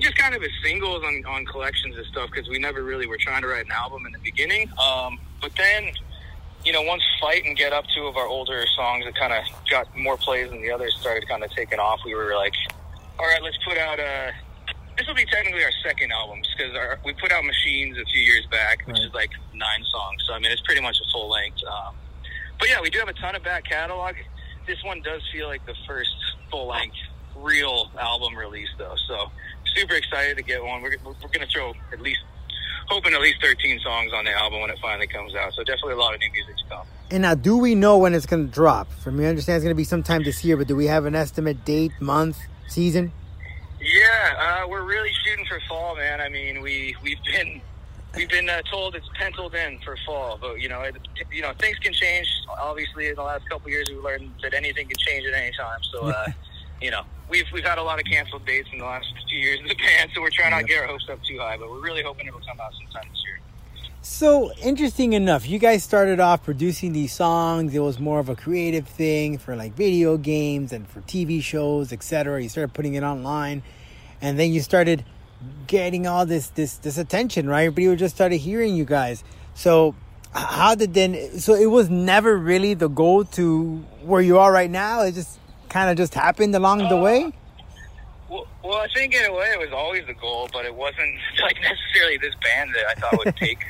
just 0.00 0.16
kind 0.16 0.34
of 0.34 0.42
as 0.42 0.50
singles 0.64 1.02
on, 1.04 1.24
on 1.26 1.44
collections 1.46 1.96
and 1.96 2.06
stuff 2.06 2.30
because 2.32 2.48
we 2.48 2.58
never 2.58 2.82
really 2.82 3.06
were 3.06 3.18
trying 3.18 3.42
to 3.42 3.48
write 3.48 3.66
an 3.66 3.72
album 3.72 4.06
in 4.06 4.12
the 4.12 4.18
beginning. 4.18 4.70
Um, 4.78 5.18
but 5.40 5.52
then, 5.56 5.90
you 6.64 6.72
know, 6.72 6.82
once 6.82 7.02
Fight 7.20 7.44
and 7.44 7.56
Get 7.56 7.72
Up, 7.72 7.84
two 7.94 8.06
of 8.06 8.16
our 8.16 8.26
older 8.26 8.64
songs 8.76 9.04
that 9.04 9.14
kind 9.14 9.32
of 9.32 9.44
got 9.70 9.94
more 9.96 10.16
plays 10.16 10.50
than 10.50 10.60
the 10.62 10.70
others 10.70 10.96
started 11.00 11.28
kind 11.28 11.44
of 11.44 11.50
taking 11.52 11.78
off, 11.78 12.00
we 12.04 12.14
were 12.14 12.34
like, 12.36 12.54
all 13.18 13.26
right, 13.26 13.42
let's 13.42 13.58
put 13.66 13.76
out 13.78 13.98
a. 13.98 14.32
This 14.98 15.06
will 15.06 15.14
be 15.14 15.24
technically 15.24 15.64
our 15.64 15.72
second 15.82 16.12
album 16.12 16.40
because 16.56 16.98
we 17.04 17.14
put 17.14 17.32
out 17.32 17.42
Machines 17.44 17.96
a 17.96 18.04
few 18.04 18.20
years 18.20 18.44
back, 18.50 18.86
which 18.86 18.96
Right. 18.96 19.06
is 19.06 19.14
like 19.14 19.30
nine 19.54 19.82
songs. 19.90 20.22
So 20.26 20.34
I 20.34 20.38
mean, 20.38 20.50
it's 20.52 20.60
pretty 20.62 20.82
much 20.82 20.96
a 21.00 21.10
full 21.10 21.30
length. 21.30 21.58
Um, 21.64 21.94
but 22.58 22.68
yeah, 22.68 22.80
we 22.82 22.90
do 22.90 22.98
have 22.98 23.08
a 23.08 23.14
ton 23.14 23.34
of 23.34 23.42
back 23.42 23.64
catalog. 23.64 24.14
This 24.66 24.82
one 24.84 25.00
does 25.00 25.22
feel 25.32 25.48
like 25.48 25.64
the 25.64 25.74
first 25.86 26.10
full 26.50 26.66
length 26.68 26.96
real 27.36 27.90
album 27.98 28.36
release, 28.36 28.68
though. 28.76 28.94
So 29.08 29.30
super 29.74 29.94
excited 29.94 30.36
to 30.36 30.42
get 30.42 30.62
one. 30.62 30.82
We're, 30.82 30.96
we're, 31.04 31.14
going 31.14 31.40
to 31.40 31.46
throw 31.46 31.74
at 31.92 32.00
least 32.00 32.20
hoping 32.88 33.14
at 33.14 33.20
least 33.20 33.40
13 33.40 33.78
songs 33.80 34.12
on 34.12 34.24
the 34.24 34.32
album 34.32 34.60
when 34.60 34.70
it 34.70 34.78
finally 34.82 35.06
comes 35.06 35.34
out. 35.34 35.52
So 35.54 35.62
definitely 35.62 35.94
a 35.94 35.96
lot 35.98 36.14
of 36.14 36.20
new 36.20 36.30
music 36.32 36.56
to 36.56 36.64
come. 36.68 36.86
And 37.10 37.22
now, 37.22 37.34
do 37.34 37.56
we 37.56 37.74
know 37.74 37.98
when 37.98 38.14
it's 38.14 38.26
going 38.26 38.46
to 38.46 38.52
drop? 38.52 38.92
From 38.92 39.16
me, 39.16 39.26
I 39.26 39.28
understand 39.28 39.56
it's 39.56 39.64
going 39.64 39.74
to 39.74 39.78
be 39.78 39.84
sometime 39.84 40.24
this 40.24 40.44
year, 40.44 40.56
but 40.56 40.66
do 40.66 40.76
we 40.76 40.86
have 40.86 41.04
an 41.04 41.14
estimate 41.14 41.64
date, 41.64 41.92
month, 42.00 42.38
season? 42.68 43.12
Yeah, 43.80 44.62
uh, 44.64 44.68
we're 44.68 44.84
really 44.84 45.10
shooting 45.24 45.46
for 45.46 45.58
fall, 45.68 45.96
man. 45.96 46.20
I 46.20 46.28
mean, 46.28 46.60
we 46.60 46.94
we've 47.02 47.22
been 47.24 47.62
we've 48.14 48.28
been 48.28 48.48
uh, 48.50 48.60
told 48.70 48.94
it's 48.94 49.08
penciled 49.18 49.54
in 49.54 49.78
for 49.80 49.96
fall, 50.04 50.38
but 50.38 50.60
you 50.60 50.68
know, 50.68 50.82
it, 50.82 50.96
you 51.32 51.40
know, 51.40 51.52
things 51.58 51.78
can 51.78 51.94
change. 51.94 52.28
Obviously, 52.60 53.08
in 53.08 53.14
the 53.14 53.22
last 53.22 53.48
couple 53.48 53.66
of 53.66 53.72
years, 53.72 53.88
we've 53.88 54.02
learned 54.02 54.32
that 54.42 54.52
anything 54.52 54.86
can 54.86 54.98
change 54.98 55.26
at 55.26 55.32
any 55.32 55.56
time. 55.56 55.78
So, 55.92 56.08
uh, 56.08 56.26
you 56.80 56.90
know, 56.90 57.02
we've 57.28 57.46
we've 57.52 57.64
had 57.64 57.78
a 57.78 57.82
lot 57.82 57.98
of 57.98 58.04
canceled 58.04 58.44
dates 58.46 58.68
in 58.72 58.78
the 58.78 58.84
last 58.84 59.06
few 59.28 59.38
years 59.38 59.60
a 59.64 59.74
band, 59.74 60.10
so 60.14 60.20
we're 60.20 60.30
trying 60.30 60.50
not 60.50 60.60
to 60.60 60.64
get 60.64 60.80
our 60.80 60.86
hopes 60.86 61.08
up 61.08 61.22
too 61.24 61.38
high. 61.38 61.56
But 61.56 61.70
we're 61.70 61.80
really 61.80 62.02
hoping 62.02 62.26
it'll 62.26 62.40
come 62.40 62.60
out 62.60 62.72
sometime 62.74 63.10
this 63.10 63.22
year. 63.24 63.40
So 64.02 64.52
interesting 64.62 65.12
enough, 65.12 65.48
you 65.48 65.58
guys 65.58 65.84
started 65.84 66.20
off 66.20 66.42
producing 66.42 66.92
these 66.92 67.12
songs. 67.12 67.74
It 67.74 67.80
was 67.80 67.98
more 67.98 68.18
of 68.18 68.28
a 68.28 68.36
creative 68.36 68.88
thing 68.88 69.36
for 69.36 69.54
like 69.56 69.74
video 69.74 70.16
games 70.16 70.72
and 70.72 70.88
for 70.88 71.00
TV 71.02 71.42
shows, 71.42 71.92
etc. 71.92 72.42
You 72.42 72.48
started 72.48 72.72
putting 72.72 72.94
it 72.94 73.02
online, 73.02 73.62
and 74.22 74.38
then 74.38 74.52
you 74.52 74.60
started 74.60 75.04
getting 75.66 76.06
all 76.06 76.26
this 76.26 76.48
this 76.48 76.76
this 76.76 76.98
attention, 76.98 77.48
right? 77.48 77.74
People 77.74 77.96
just 77.96 78.14
started 78.14 78.38
hearing 78.38 78.74
you 78.74 78.84
guys. 78.84 79.22
So 79.54 79.94
how 80.32 80.74
did 80.74 80.94
then? 80.94 81.38
So 81.38 81.54
it 81.54 81.66
was 81.66 81.90
never 81.90 82.36
really 82.36 82.74
the 82.74 82.88
goal 82.88 83.24
to 83.24 83.84
where 84.02 84.20
you 84.20 84.38
are 84.38 84.52
right 84.52 84.70
now. 84.70 85.02
It 85.02 85.12
just 85.12 85.39
kind 85.70 85.88
of 85.88 85.96
just 85.96 86.14
happened 86.14 86.54
along 86.54 86.88
the 86.88 86.96
way. 86.96 87.32
Well, 88.28 88.46
well, 88.62 88.78
I 88.78 88.88
think 88.94 89.14
in 89.14 89.24
a 89.24 89.32
way 89.32 89.50
it 89.52 89.58
was 89.58 89.72
always 89.72 90.06
the 90.06 90.14
goal, 90.14 90.48
but 90.52 90.64
it 90.66 90.74
wasn't 90.74 91.16
like 91.42 91.56
necessarily 91.62 92.18
this 92.18 92.34
band 92.36 92.70
that 92.74 92.84
I 92.90 92.94
thought 93.00 93.24
would 93.24 93.36
take, 93.46 93.64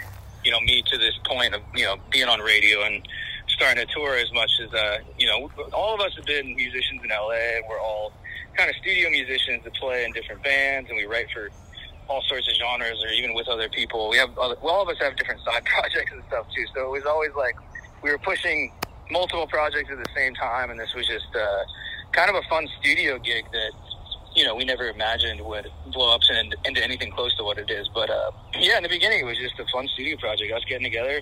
you 0.44 0.50
know, 0.50 0.60
me 0.60 0.82
to 0.90 0.98
this 0.98 1.14
point 1.26 1.54
of 1.54 1.62
you 1.74 1.84
know 1.84 1.96
being 2.10 2.28
on 2.28 2.40
radio 2.40 2.82
and 2.82 3.06
starting 3.48 3.86
to 3.86 3.92
tour 3.92 4.16
as 4.16 4.32
much 4.32 4.50
as 4.62 4.72
uh, 4.74 4.98
you 5.18 5.26
know. 5.26 5.50
All 5.72 5.94
of 5.94 6.00
us 6.00 6.14
have 6.16 6.26
been 6.26 6.54
musicians 6.56 7.02
in 7.04 7.10
LA, 7.10 7.56
and 7.56 7.64
we're 7.68 7.80
all 7.80 8.12
kind 8.56 8.68
of 8.68 8.76
studio 8.76 9.08
musicians 9.10 9.64
that 9.64 9.74
play 9.74 10.04
in 10.04 10.12
different 10.12 10.42
bands, 10.42 10.88
and 10.90 10.96
we 10.96 11.06
write 11.06 11.30
for 11.32 11.50
all 12.08 12.22
sorts 12.22 12.48
of 12.48 12.54
genres, 12.56 13.02
or 13.04 13.10
even 13.12 13.34
with 13.34 13.48
other 13.48 13.68
people. 13.68 14.08
We 14.08 14.16
have 14.16 14.36
other, 14.36 14.56
well, 14.60 14.74
all 14.74 14.82
of 14.82 14.88
us 14.88 14.98
have 15.00 15.16
different 15.16 15.40
side 15.42 15.64
projects 15.76 16.12
and 16.12 16.22
stuff 16.28 16.46
too. 16.54 16.64
So 16.74 16.86
it 16.86 16.90
was 16.90 17.06
always 17.06 17.32
like 17.36 17.56
we 18.02 18.10
were 18.10 18.18
pushing 18.18 18.72
multiple 19.10 19.46
projects 19.46 19.90
at 19.90 19.98
the 19.98 20.10
same 20.14 20.34
time, 20.34 20.70
and 20.70 20.78
this 20.78 20.94
was 20.94 21.06
just 21.06 21.34
uh, 21.34 21.64
kind 22.12 22.30
of 22.30 22.36
a 22.36 22.42
fun 22.48 22.68
studio 22.80 23.18
gig 23.18 23.44
that 23.52 23.72
you 24.34 24.44
know 24.44 24.54
we 24.54 24.64
never 24.64 24.88
imagined 24.88 25.40
would 25.40 25.70
blow 25.92 26.14
up 26.14 26.20
into, 26.28 26.56
into 26.64 26.82
anything 26.82 27.10
close 27.12 27.34
to 27.36 27.44
what 27.44 27.58
it 27.58 27.70
is. 27.70 27.88
But 27.94 28.10
uh, 28.10 28.30
yeah, 28.58 28.76
in 28.76 28.82
the 28.82 28.88
beginning, 28.88 29.20
it 29.20 29.26
was 29.26 29.38
just 29.38 29.58
a 29.58 29.66
fun 29.72 29.88
studio 29.88 30.16
project. 30.18 30.52
Us 30.52 30.62
getting 30.68 30.84
together. 30.84 31.20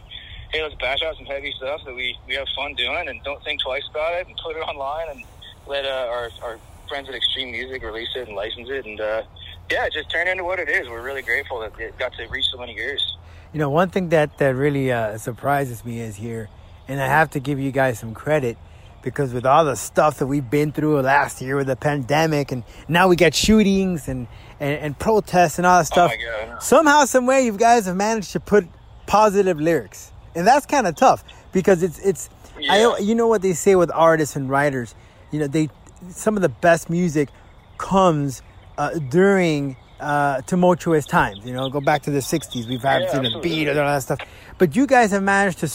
Hey, 0.52 0.62
let's 0.62 0.74
bash 0.76 1.02
out 1.02 1.14
some 1.16 1.26
heavy 1.26 1.52
stuff 1.58 1.82
that 1.84 1.94
we, 1.94 2.16
we 2.26 2.34
have 2.34 2.46
fun 2.56 2.72
doing, 2.74 3.08
and 3.08 3.22
don't 3.22 3.44
think 3.44 3.60
twice 3.60 3.82
about 3.90 4.14
it, 4.14 4.26
and 4.28 4.36
put 4.42 4.56
it 4.56 4.60
online, 4.60 5.10
and 5.10 5.24
let 5.66 5.84
uh, 5.84 6.08
our 6.10 6.30
our 6.42 6.58
friends 6.88 7.08
at 7.08 7.14
Extreme 7.14 7.52
Music 7.52 7.82
release 7.82 8.08
it 8.16 8.28
and 8.28 8.36
license 8.36 8.68
it, 8.70 8.86
and 8.86 9.00
uh, 9.00 9.22
yeah, 9.70 9.84
it 9.84 9.92
just 9.92 10.10
turned 10.10 10.28
into 10.28 10.44
what 10.44 10.58
it 10.58 10.68
is. 10.68 10.88
We're 10.88 11.02
really 11.02 11.22
grateful 11.22 11.60
that 11.60 11.78
it 11.78 11.98
got 11.98 12.14
to 12.14 12.26
reach 12.28 12.46
so 12.50 12.58
many 12.58 12.76
ears. 12.76 13.16
You 13.52 13.58
know, 13.58 13.70
one 13.70 13.90
thing 13.90 14.08
that 14.10 14.38
that 14.38 14.54
really 14.54 14.90
uh, 14.90 15.18
surprises 15.18 15.84
me 15.84 16.00
is 16.00 16.16
here, 16.16 16.48
and 16.86 17.00
I 17.00 17.06
have 17.06 17.30
to 17.30 17.40
give 17.40 17.58
you 17.60 17.70
guys 17.70 17.98
some 17.98 18.14
credit 18.14 18.56
because 19.02 19.32
with 19.32 19.46
all 19.46 19.64
the 19.64 19.76
stuff 19.76 20.18
that 20.18 20.26
we've 20.26 20.48
been 20.48 20.72
through 20.72 21.00
last 21.00 21.40
year 21.40 21.56
with 21.56 21.66
the 21.66 21.76
pandemic, 21.76 22.52
and 22.52 22.64
now 22.88 23.08
we 23.08 23.16
get 23.16 23.34
shootings 23.34 24.08
and 24.08 24.26
and, 24.60 24.74
and 24.80 24.98
protests 24.98 25.58
and 25.58 25.66
all 25.66 25.78
that 25.78 25.86
stuff. 25.86 26.10
my 26.10 26.46
God. 26.46 26.62
Somehow, 26.62 27.04
some 27.04 27.26
way, 27.26 27.44
you 27.44 27.52
guys 27.52 27.86
have 27.86 27.96
managed 27.96 28.32
to 28.32 28.40
put 28.40 28.66
positive 29.06 29.60
lyrics, 29.60 30.12
and 30.34 30.46
that's 30.46 30.66
kind 30.66 30.86
of 30.86 30.96
tough 30.96 31.24
because 31.52 31.82
it's 31.82 31.98
it's. 32.00 32.30
I 32.68 32.98
you 32.98 33.14
know 33.14 33.28
what 33.28 33.42
they 33.42 33.52
say 33.52 33.76
with 33.76 33.90
artists 33.92 34.34
and 34.34 34.50
writers, 34.50 34.94
you 35.30 35.38
know 35.38 35.46
they 35.46 35.68
some 36.10 36.36
of 36.36 36.42
the 36.42 36.48
best 36.48 36.90
music 36.90 37.28
comes 37.76 38.42
uh, 38.76 38.98
during 39.10 39.76
uh, 40.00 40.40
tumultuous 40.42 41.06
times. 41.06 41.44
You 41.44 41.52
know, 41.52 41.68
go 41.70 41.80
back 41.80 42.02
to 42.02 42.10
the 42.10 42.18
'60s. 42.18 42.68
We've 42.68 42.82
had 42.82 43.02
Yeah, 43.02 43.22
you 43.22 43.30
know, 43.30 43.40
beat 43.40 43.68
and 43.68 43.78
all 43.78 43.86
that 43.86 44.02
stuff, 44.02 44.20
but 44.58 44.74
you 44.76 44.86
guys 44.86 45.10
have 45.12 45.22
managed 45.22 45.60
to 45.60 45.70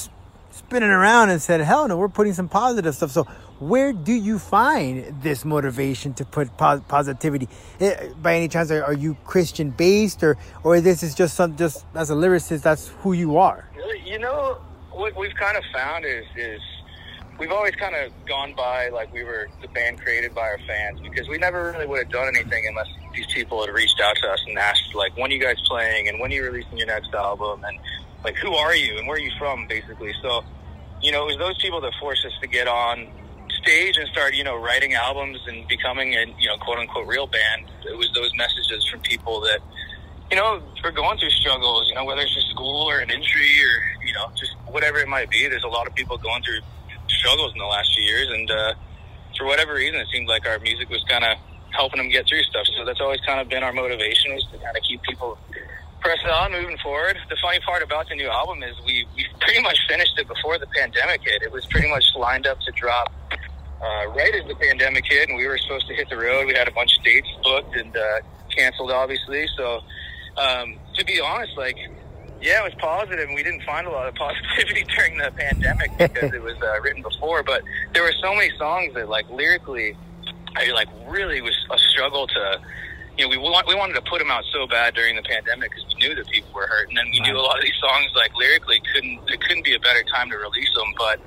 s- 0.53 0.57
spin 0.60 0.83
it 0.83 0.88
around 0.89 1.29
and 1.29 1.41
said, 1.41 1.62
"Hell 1.62 1.88
no, 1.88 1.98
we're 1.98 2.07
putting 2.10 2.33
some 2.33 2.48
positive 2.50 2.95
stuff." 2.95 3.12
So, 3.12 3.24
where 3.60 3.93
do 3.93 4.13
you 4.13 4.39
find 4.39 5.22
this 5.22 5.45
motivation 5.45 6.13
to 6.15 6.25
put 6.25 6.55
pos- 6.57 6.81
positivity? 6.88 7.48
Eh, 7.79 8.10
By 8.22 8.36
any 8.36 8.48
chance, 8.48 8.72
are, 8.72 8.83
are 8.83 8.93
you 8.93 9.15
Christian 9.25 9.69
based, 9.72 10.24
or 10.24 10.38
or 10.63 10.79
this 10.81 11.03
is 11.03 11.15
just 11.15 11.36
some 11.36 11.55
just 11.55 11.86
as 11.95 12.10
a 12.10 12.15
lyricist, 12.15 12.62
that's 12.62 12.89
who 13.01 13.13
you 13.13 13.38
are? 13.38 13.69
You 14.05 14.19
know, 14.19 14.57
what 14.91 15.15
we've 15.17 15.36
kind 15.36 15.57
of 15.57 15.63
found 15.74 16.05
is 16.05 16.25
is 16.36 16.62
we've 17.39 17.51
always 17.51 17.75
kind 17.75 17.95
of 17.95 18.12
gone 18.27 18.53
by 18.55 18.89
like 18.89 19.12
we 19.12 19.24
were 19.24 19.48
the 19.62 19.67
band 19.69 20.00
created 20.00 20.36
by 20.36 20.41
our 20.41 20.60
fans 20.67 21.00
because 21.01 21.27
we 21.27 21.38
never 21.38 21.72
really 21.72 21.88
would 21.88 21.98
have 22.00 22.12
done 22.12 22.27
anything 22.36 22.63
unless 22.67 22.88
these 23.15 23.25
people 23.33 23.65
had 23.65 23.74
reached 23.74 24.00
out 24.00 24.15
to 24.22 24.27
us 24.29 24.39
and 24.48 24.57
asked 24.60 24.93
like 24.93 25.15
when 25.17 25.31
are 25.31 25.33
you 25.33 25.41
guys 25.41 25.55
playing 25.67 26.07
and 26.10 26.19
when 26.19 26.31
are 26.31 26.36
you 26.36 26.43
releasing 26.43 26.77
your 26.77 26.86
next 26.88 27.12
album 27.15 27.63
and 27.63 27.79
like 28.24 28.36
who 28.36 28.53
are 28.53 28.75
you 28.75 28.98
and 28.98 29.08
where 29.08 29.18
are 29.18 29.20
you 29.20 29.32
from 29.38 29.68
basically 29.68 30.13
so 30.22 30.44
you 31.01 31.12
know 31.12 31.24
it 31.24 31.27
was 31.27 31.38
those 31.38 31.62
people 31.62 31.82
that 31.82 31.92
forced 32.00 32.25
us 32.25 32.34
to 32.42 32.48
get 32.48 32.68
on 32.68 33.08
stage 33.63 33.98
and 33.98 34.08
start, 34.10 34.36
you 34.36 34.44
know, 34.44 34.56
writing 34.56 34.94
albums 34.94 35.39
and 35.48 35.68
becoming 35.68 36.13
a, 36.13 36.25
you 36.38 36.48
know, 36.48 36.58
quote 36.58 36.77
unquote 36.77 37.08
real 37.08 37.27
band, 37.27 37.65
it 37.89 37.98
was 37.98 38.12
those 38.13 38.32
messages 38.36 38.86
from 38.89 39.00
people 39.01 39.42
that, 39.42 39.60
you 40.30 40.38
know, 40.38 40.62
are 40.84 40.92
going 40.92 41.18
through 41.18 41.30
struggles, 41.30 41.88
you 41.88 41.96
know, 41.96 42.06
whether 42.06 42.22
it's 42.22 42.34
just 42.34 42.50
school 42.50 42.89
or 42.89 43.00
an 43.00 43.10
injury 43.10 43.56
or, 43.63 44.06
you 44.06 44.13
know, 44.13 44.30
just 44.36 44.51
whatever 44.68 45.00
it 45.00 45.08
might 45.08 45.30
be. 45.30 45.48
There's 45.48 45.63
a 45.63 45.72
lot 45.72 45.88
of 45.88 45.96
people 45.96 46.18
going 46.18 46.44
through 46.44 46.60
struggles 47.08 47.53
in 47.53 47.60
the 47.60 47.65
last 47.65 47.94
few 47.96 48.03
years. 48.03 48.30
And, 48.30 48.51
uh, 48.51 48.74
for 49.38 49.46
whatever 49.46 49.74
reason, 49.74 50.00
it 50.00 50.08
seemed 50.12 50.27
like 50.27 50.48
our 50.48 50.60
music 50.60 50.89
was 50.89 51.03
kind 51.10 51.24
of 51.24 51.38
helping 51.72 51.98
them 51.98 52.10
get 52.10 52.27
through 52.27 52.44
stuff. 52.44 52.68
So 52.77 52.86
that's 52.86 53.01
always 53.01 53.20
kind 53.22 53.39
of 53.39 53.50
been 53.50 53.63
our 53.63 53.74
motivation 53.74 54.34
was 54.36 54.46
to 54.51 54.58
kind 54.60 54.77
of 54.77 54.84
keep 54.84 55.01
people 55.03 55.38
pressing 56.03 56.29
on, 56.29 56.51
moving 56.51 56.77
forward. 56.77 57.17
The 57.29 57.38
funny 57.41 57.60
part 57.62 57.81
about 57.81 58.10
the 58.10 58.15
new 58.15 58.27
album 58.27 58.62
is 58.62 58.75
we, 58.86 59.07
we 59.15 59.25
pretty 59.39 59.62
much 59.62 59.79
finished 59.88 60.13
it 60.17 60.27
before 60.27 60.60
the 60.60 60.67
pandemic 60.67 61.22
hit. 61.24 61.41
It 61.41 61.51
was 61.51 61.65
pretty 61.67 61.89
much 61.89 62.03
lined 62.15 62.45
up 62.45 62.60
to 62.62 62.72
drop 62.72 63.12
uh, 63.31 64.07
right 64.10 64.36
as 64.36 64.45
the 64.48 64.55
pandemic 64.55 65.05
hit, 65.05 65.29
and 65.29 65.38
we 65.38 65.48
were 65.48 65.57
supposed 65.57 65.88
to 65.88 65.95
hit 65.95 66.10
the 66.10 66.17
road. 66.17 66.45
We 66.48 66.53
had 66.53 66.67
a 66.67 66.72
bunch 66.72 66.98
of 66.98 67.03
dates 67.03 67.27
booked 67.41 67.75
and 67.75 67.95
uh, 67.95 68.19
canceled, 68.55 68.91
obviously. 68.91 69.48
So, 69.57 69.81
um, 70.38 70.75
to 70.95 71.05
be 71.05 71.22
honest, 71.22 71.57
like, 71.57 71.77
yeah, 72.41 72.60
it 72.60 72.63
was 72.63 72.74
positive, 72.79 73.27
and 73.27 73.36
we 73.36 73.43
didn't 73.43 73.63
find 73.63 73.88
a 73.88 73.91
lot 73.91 74.07
of 74.07 74.15
positivity 74.27 74.83
during 74.95 75.17
the 75.17 75.31
pandemic 75.31 75.91
because 75.98 76.33
it 76.33 76.41
was 76.41 76.55
uh, 76.62 76.81
written 76.81 77.01
before. 77.01 77.43
But 77.43 77.63
there 77.93 78.03
were 78.03 78.13
so 78.22 78.36
many 78.36 78.51
songs 78.57 78.93
that, 78.95 79.07
like, 79.07 79.29
lyrically, 79.29 79.95
I 80.55 80.69
like 80.72 80.89
really 81.07 81.41
was 81.41 81.55
a 81.72 81.77
struggle 81.77 82.27
to 82.27 82.62
you 83.17 83.25
know, 83.25 83.29
we 83.29 83.38
want, 83.38 83.67
we 83.67 83.75
wanted 83.75 83.93
to 83.93 84.01
put 84.01 84.20
them 84.20 84.32
out 84.32 84.43
so 84.51 84.65
bad 84.67 84.96
during 84.96 85.15
the 85.15 85.22
pandemic 85.22 85.72
because 85.72 85.86
we 85.93 86.08
knew 86.08 86.15
that 86.15 86.27
people 86.29 86.51
were 86.53 86.67
hurt, 86.67 86.89
and 86.89 86.98
then 86.98 87.05
we 87.12 87.20
knew 87.20 87.38
a 87.38 87.41
lot 87.41 87.58
of 87.58 87.63
these 87.63 87.77
songs 87.79 88.12
like 88.15 88.34
lyrically 88.36 88.82
couldn't 88.93 89.20
it 89.29 89.39
couldn't 89.41 89.63
be 89.63 89.75
a 89.75 89.79
better 89.79 90.03
time 90.03 90.29
to 90.29 90.38
release 90.38 90.74
them, 90.74 90.93
but 90.98 91.20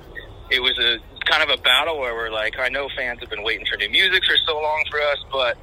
it 0.49 0.61
was 0.61 0.77
a 0.79 0.99
kind 1.25 1.43
of 1.43 1.49
a 1.49 1.61
battle 1.61 1.99
where 1.99 2.15
we're 2.15 2.31
like, 2.31 2.57
I 2.59 2.69
know 2.69 2.89
fans 2.95 3.19
have 3.19 3.29
been 3.29 3.43
waiting 3.43 3.65
for 3.65 3.77
new 3.77 3.89
music 3.89 4.23
for 4.23 4.35
so 4.45 4.55
long 4.55 4.83
for 4.89 4.99
us, 5.01 5.17
but 5.31 5.57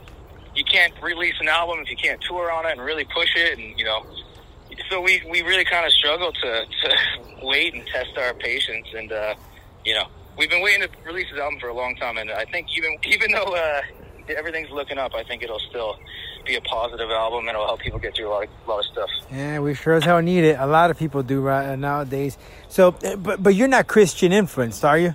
you 0.54 0.64
can't 0.64 0.92
release 1.02 1.34
an 1.40 1.48
album 1.48 1.80
if 1.80 1.90
you 1.90 1.96
can't 1.96 2.20
tour 2.22 2.50
on 2.50 2.66
it 2.66 2.72
and 2.72 2.80
really 2.80 3.04
push 3.04 3.34
it, 3.36 3.58
and 3.58 3.78
you 3.78 3.84
know. 3.84 4.06
So 4.90 5.00
we, 5.00 5.22
we 5.30 5.42
really 5.42 5.64
kind 5.64 5.86
of 5.86 5.92
struggled 5.92 6.36
to, 6.42 6.64
to 6.66 6.96
wait 7.42 7.74
and 7.74 7.86
test 7.86 8.16
our 8.16 8.34
patience, 8.34 8.86
and 8.96 9.12
uh, 9.12 9.34
you 9.84 9.94
know 9.94 10.06
we've 10.38 10.50
been 10.50 10.62
waiting 10.62 10.82
to 10.82 10.88
release 11.04 11.26
this 11.30 11.40
album 11.40 11.60
for 11.60 11.68
a 11.68 11.74
long 11.74 11.96
time, 11.96 12.16
and 12.16 12.30
I 12.30 12.44
think 12.46 12.68
even 12.76 12.96
even 13.06 13.32
though 13.32 13.54
uh, 13.54 13.82
everything's 14.28 14.70
looking 14.70 14.98
up. 14.98 15.14
I 15.14 15.24
think 15.24 15.42
it'll 15.42 15.60
still 15.60 15.98
be 16.44 16.56
a 16.56 16.60
positive 16.60 17.10
album 17.10 17.40
and 17.48 17.50
it'll 17.50 17.66
help 17.66 17.80
people 17.80 17.98
get 17.98 18.14
through 18.14 18.28
a 18.28 18.30
lot 18.30 18.44
of, 18.44 18.50
a 18.66 18.70
lot 18.70 18.78
of 18.80 18.84
stuff. 18.86 19.10
Yeah, 19.30 19.60
we 19.60 19.74
sure 19.74 19.94
as 19.94 20.04
hell 20.04 20.20
need 20.20 20.44
it. 20.44 20.58
A 20.58 20.66
lot 20.66 20.90
of 20.90 20.98
people 20.98 21.22
do 21.22 21.40
right 21.40 21.78
nowadays. 21.78 22.38
So, 22.68 22.94
uh, 23.04 23.16
but 23.16 23.42
but 23.42 23.54
you're 23.54 23.68
not 23.68 23.86
Christian 23.86 24.32
influenced, 24.32 24.84
are 24.84 24.98
you? 24.98 25.14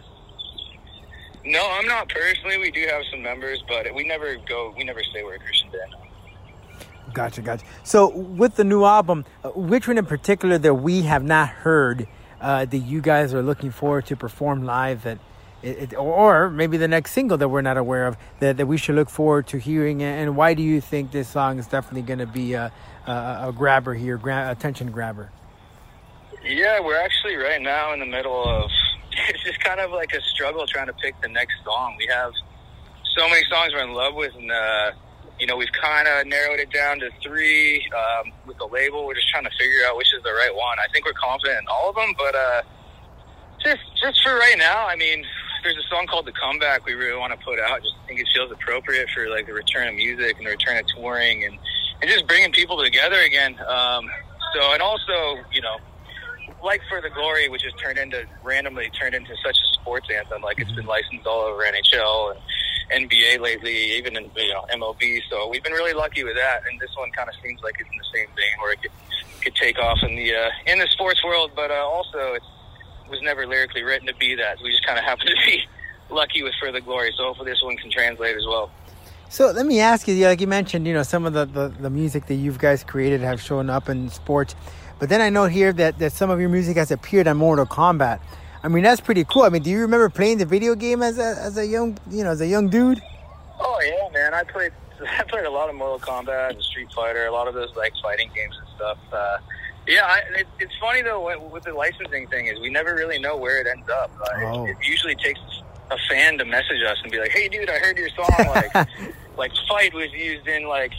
No, 1.46 1.68
I'm 1.72 1.88
not 1.88 2.10
personally. 2.10 2.58
We 2.58 2.72
do 2.72 2.86
have 2.88 3.04
some 3.10 3.22
members, 3.22 3.64
but 3.68 3.94
we 3.96 4.04
never 4.04 4.36
go. 4.48 4.74
We 4.78 4.84
never 4.84 5.02
say 5.14 5.24
we're 5.24 5.36
a 5.36 5.40
Christian 5.40 5.70
band. 5.72 5.96
Gotcha, 7.14 7.42
gotcha. 7.42 7.66
So, 7.84 8.10
with 8.10 8.56
the 8.56 8.64
new 8.64 8.84
album, 8.86 9.26
uh, 9.44 9.50
which 9.50 9.88
one 9.88 9.98
in 9.98 10.06
particular 10.06 10.58
that 10.60 10.76
we 10.76 11.02
have 11.04 11.24
not 11.24 11.50
heard 11.50 12.08
uh, 12.40 12.66
that 12.66 12.78
you 12.78 13.02
guys 13.02 13.34
are 13.34 13.42
looking 13.42 13.72
forward 13.72 14.06
to 14.08 14.16
perform 14.16 14.64
live 14.64 15.04
that 15.04 15.18
it, 15.62 15.94
or 15.96 16.50
maybe 16.50 16.78
the 16.78 16.88
next 16.88 17.12
single 17.12 17.38
that 17.38 17.50
we're 17.50 17.62
not 17.62 17.78
aware 17.78 18.08
of 18.08 18.18
that, 18.40 18.58
that 18.58 18.68
we 18.68 18.78
should 18.78 18.96
look 18.96 19.10
forward 19.10 19.48
to 19.48 19.58
hearing. 19.58 20.02
And 20.02 20.36
why 20.36 20.54
do 20.54 20.64
you 20.64 20.82
think 20.82 21.12
this 21.12 21.28
song 21.28 21.60
is 21.60 21.68
definitely 21.68 22.04
going 22.04 22.20
to 22.20 22.28
be 22.28 22.54
a, 22.54 22.72
a, 23.08 23.12
a, 23.12 23.54
grabber 23.56 23.94
here 23.94 24.18
gra- 24.18 24.52
attention 24.52 24.92
grabber? 24.92 25.32
Yeah 26.44 26.80
we're 26.80 27.00
actually 27.00 27.36
right 27.36 27.62
now 27.62 27.92
in 27.94 28.00
the 28.00 28.06
middle 28.06 28.44
of 28.46 28.72
it's 29.30 29.44
just 29.44 29.60
kind 29.60 29.80
of 29.80 29.92
like 29.92 30.14
a 30.14 30.22
struggle 30.22 30.66
trying 30.66 30.88
to 30.88 30.94
pick 30.94 31.20
the 31.22 31.28
next 31.28 31.56
song. 31.66 31.96
We 31.98 32.08
have 32.08 32.32
so 33.18 33.28
many 33.28 33.44
songs 33.50 33.74
we're 33.74 33.84
in 33.84 33.94
love 33.94 34.16
with 34.16 34.34
and 34.36 34.50
uh, 34.50 34.92
you 35.40 35.48
know 35.48 35.58
we've 35.58 35.72
kind 35.82 36.08
of 36.08 36.28
narrowed 36.28 36.60
it 36.60 36.72
down 36.72 37.00
to 37.00 37.10
three 37.22 37.86
um, 37.92 38.32
with 38.48 38.58
the 38.58 38.68
label. 38.68 39.06
We're 39.06 39.16
just 39.16 39.30
trying 39.30 39.44
to 39.44 39.52
figure 39.60 39.86
out 39.88 39.98
which 39.98 40.14
is 40.16 40.24
the 40.24 40.32
right 40.32 40.56
one. 40.56 40.80
I 40.80 40.88
think 40.94 41.06
we're 41.06 41.14
confident 41.14 41.60
in 41.60 41.68
all 41.68 41.90
of 41.90 41.96
them 41.96 42.14
but 42.18 42.36
uh, 42.36 42.62
just 43.64 43.82
just 44.02 44.22
for 44.24 44.36
right 44.36 44.58
now 44.58 44.88
i 44.88 44.96
mean 44.96 45.24
there's 45.64 45.78
a 45.78 45.88
song 45.90 46.08
called 46.08 46.26
"The 46.26 46.34
Comeback" 46.34 46.86
we 46.86 46.94
really 46.94 47.18
want 47.18 47.38
to 47.38 47.46
put 47.46 47.60
out. 47.60 47.82
Just 47.82 47.96
think 48.08 48.20
it 48.20 48.28
feels 48.34 48.52
appropriate 48.52 49.10
for 49.10 49.30
like 49.30 49.46
the 49.48 49.54
return 49.54 49.88
of 49.88 49.96
music 49.96 50.38
and 50.38 50.46
the 50.46 50.52
return 50.52 50.78
of 50.78 50.86
touring 50.88 51.44
and 51.46 51.58
and 52.02 52.10
just 52.10 52.28
bringing 52.28 52.52
people 52.52 52.82
together 52.84 53.20
again. 53.22 53.58
Um, 53.68 54.10
so 54.54 54.74
and 54.74 54.82
also 54.82 55.44
you 55.52 55.62
know 55.62 55.78
like 56.64 56.82
for 56.90 57.02
the 57.02 57.10
glory, 57.10 57.50
which 57.50 57.64
has 57.64 57.74
turned 57.74 57.98
into 57.98 58.26
randomly 58.44 58.90
turned 58.90 59.16
into 59.16 59.36
such 59.44 59.58
a 59.58 59.74
sports 59.80 60.08
anthem. 60.14 60.42
Like 60.42 60.60
it's 60.60 60.72
been 60.72 60.86
licensed 60.86 61.26
all 61.26 61.42
over 61.42 61.64
NHL 61.64 62.36
and 62.92 63.10
NBA 63.10 63.40
lately, 63.40 63.98
even 63.98 64.16
in 64.18 64.30
you 64.36 64.54
know 64.54 64.66
MLB. 64.72 65.22
So 65.30 65.48
we've 65.48 65.64
been 65.64 65.74
really 65.74 65.94
lucky 65.94 66.24
with 66.24 66.36
that. 66.36 66.64
And 66.70 66.80
this 66.80 66.92
one 66.96 67.12
kind 67.12 67.30
of 67.30 67.36
seems 67.44 67.62
like 67.62 67.76
it's 67.80 67.90
in 67.90 67.98
the 67.98 68.18
same 68.18 68.28
vein 68.36 68.60
where 68.60 68.74
it 68.74 68.82
could, 68.82 68.92
could 69.42 69.56
take 69.56 69.80
off 69.80 70.00
in 70.04 70.16
the 70.16 70.36
uh, 70.36 70.50
in 70.66 70.80
the 70.80 70.88
sports 70.88 71.24
world, 71.24 71.52
but 71.56 71.72
uh, 71.72 71.76
also 71.76 72.34
it's 72.34 72.46
was 73.10 73.22
never 73.22 73.46
lyrically 73.46 73.84
written 73.84 74.08
to 74.08 74.16
be 74.16 74.36
that. 74.36 74.58
We 74.62 74.72
just 74.72 74.86
kind 74.86 74.98
of 74.98 75.06
happen 75.06 75.28
to 75.28 75.36
be 75.46 75.64
lucky 76.10 76.44
with 76.44 76.54
For 76.60 76.72
the 76.72 76.82
Glory. 76.82 77.14
So 77.18 77.26
hopefully 77.26 77.52
this 77.52 77.62
one 77.64 77.78
can 77.78 77.92
translate 77.92 78.36
as 78.36 78.46
well. 78.46 78.72
So 79.30 79.52
let 79.52 79.66
me 79.66 79.80
ask 79.80 80.08
you, 80.08 80.26
like 80.26 80.42
you 80.42 80.48
mentioned, 80.48 80.88
you 80.88 80.94
know, 80.94 81.04
some 81.04 81.26
of 81.26 81.34
the, 81.34 81.46
the, 81.46 81.68
the 81.68 81.90
music 81.90 82.26
that 82.28 82.36
you've 82.36 82.58
guys 82.58 82.84
created 82.84 83.22
have 83.22 83.40
shown 83.40 83.70
up 83.70 83.88
in 83.88 84.10
sports. 84.10 84.56
But 84.98 85.10
then 85.10 85.22
I 85.22 85.30
know 85.30 85.46
here 85.46 85.72
that, 85.74 86.00
that 86.00 86.14
some 86.14 86.30
of 86.30 86.40
your 86.40 86.50
music 86.50 86.78
has 86.78 86.92
appeared 86.92 87.28
on 87.28 87.38
Mortal 87.38 87.66
Kombat. 87.66 88.20
I 88.64 88.68
mean, 88.68 88.84
that's 88.84 89.00
pretty 89.00 89.24
cool. 89.24 89.44
I 89.44 89.50
mean, 89.50 89.62
do 89.62 89.70
you 89.70 89.82
remember 89.82 90.10
playing 90.10 90.40
the 90.40 90.46
video 90.46 90.76
game 90.76 91.02
as 91.02 91.18
a, 91.20 91.36
as 91.40 91.58
a 91.58 91.66
young, 91.66 91.98
you 92.10 92.24
know, 92.24 92.32
as 92.32 92.42
a 92.42 92.48
young 92.48 92.70
dude? 92.70 93.02
Oh 93.60 93.80
yeah, 93.86 94.10
man. 94.14 94.34
I 94.34 94.44
played 94.44 94.72
I 95.20 95.24
played 95.24 95.46
a 95.46 95.52
lot 95.52 95.70
of 95.70 95.76
Mortal 95.76 96.00
Kombat 96.00 96.52
and 96.52 96.64
Street 96.64 96.92
Fighter, 96.92 97.26
a 97.26 97.32
lot 97.32 97.48
of 97.48 97.54
those 97.54 97.74
like 97.76 97.94
fighting 98.02 98.30
games 98.36 98.56
and 98.58 98.68
stuff. 98.76 98.98
Uh, 99.12 99.38
yeah, 99.90 100.06
I, 100.06 100.22
it, 100.40 100.48
it's 100.60 100.74
funny 100.80 101.02
though 101.02 101.50
with 101.52 101.64
the 101.64 101.74
licensing 101.74 102.28
thing 102.28 102.48
is 102.48 102.60
we 102.60 102.70
never 102.70 102.94
really 102.94 103.20
know 103.20 103.36
where 103.36 103.60
it 103.60 103.68
ends 103.68 103.90
up. 103.90 104.12
Uh, 104.22 104.46
oh. 104.46 104.66
it, 104.66 104.72
it 104.72 104.78
usually 104.88 105.16
takes 105.16 105.40
a 105.92 105.98
fan 106.10 106.38
to 106.38 106.46
message 106.46 106.84
us 106.88 106.98
and 107.02 107.12
be 107.12 107.20
like, 107.20 107.32
"Hey, 107.32 107.48
dude, 107.48 107.70
I 107.70 107.80
heard 107.80 107.98
your 107.98 108.10
song. 108.10 108.30
Like, 108.38 108.74
like 109.38 109.52
fight 109.68 109.94
was 109.94 110.12
used 110.14 110.48
in 110.48 110.68
like." 110.68 110.94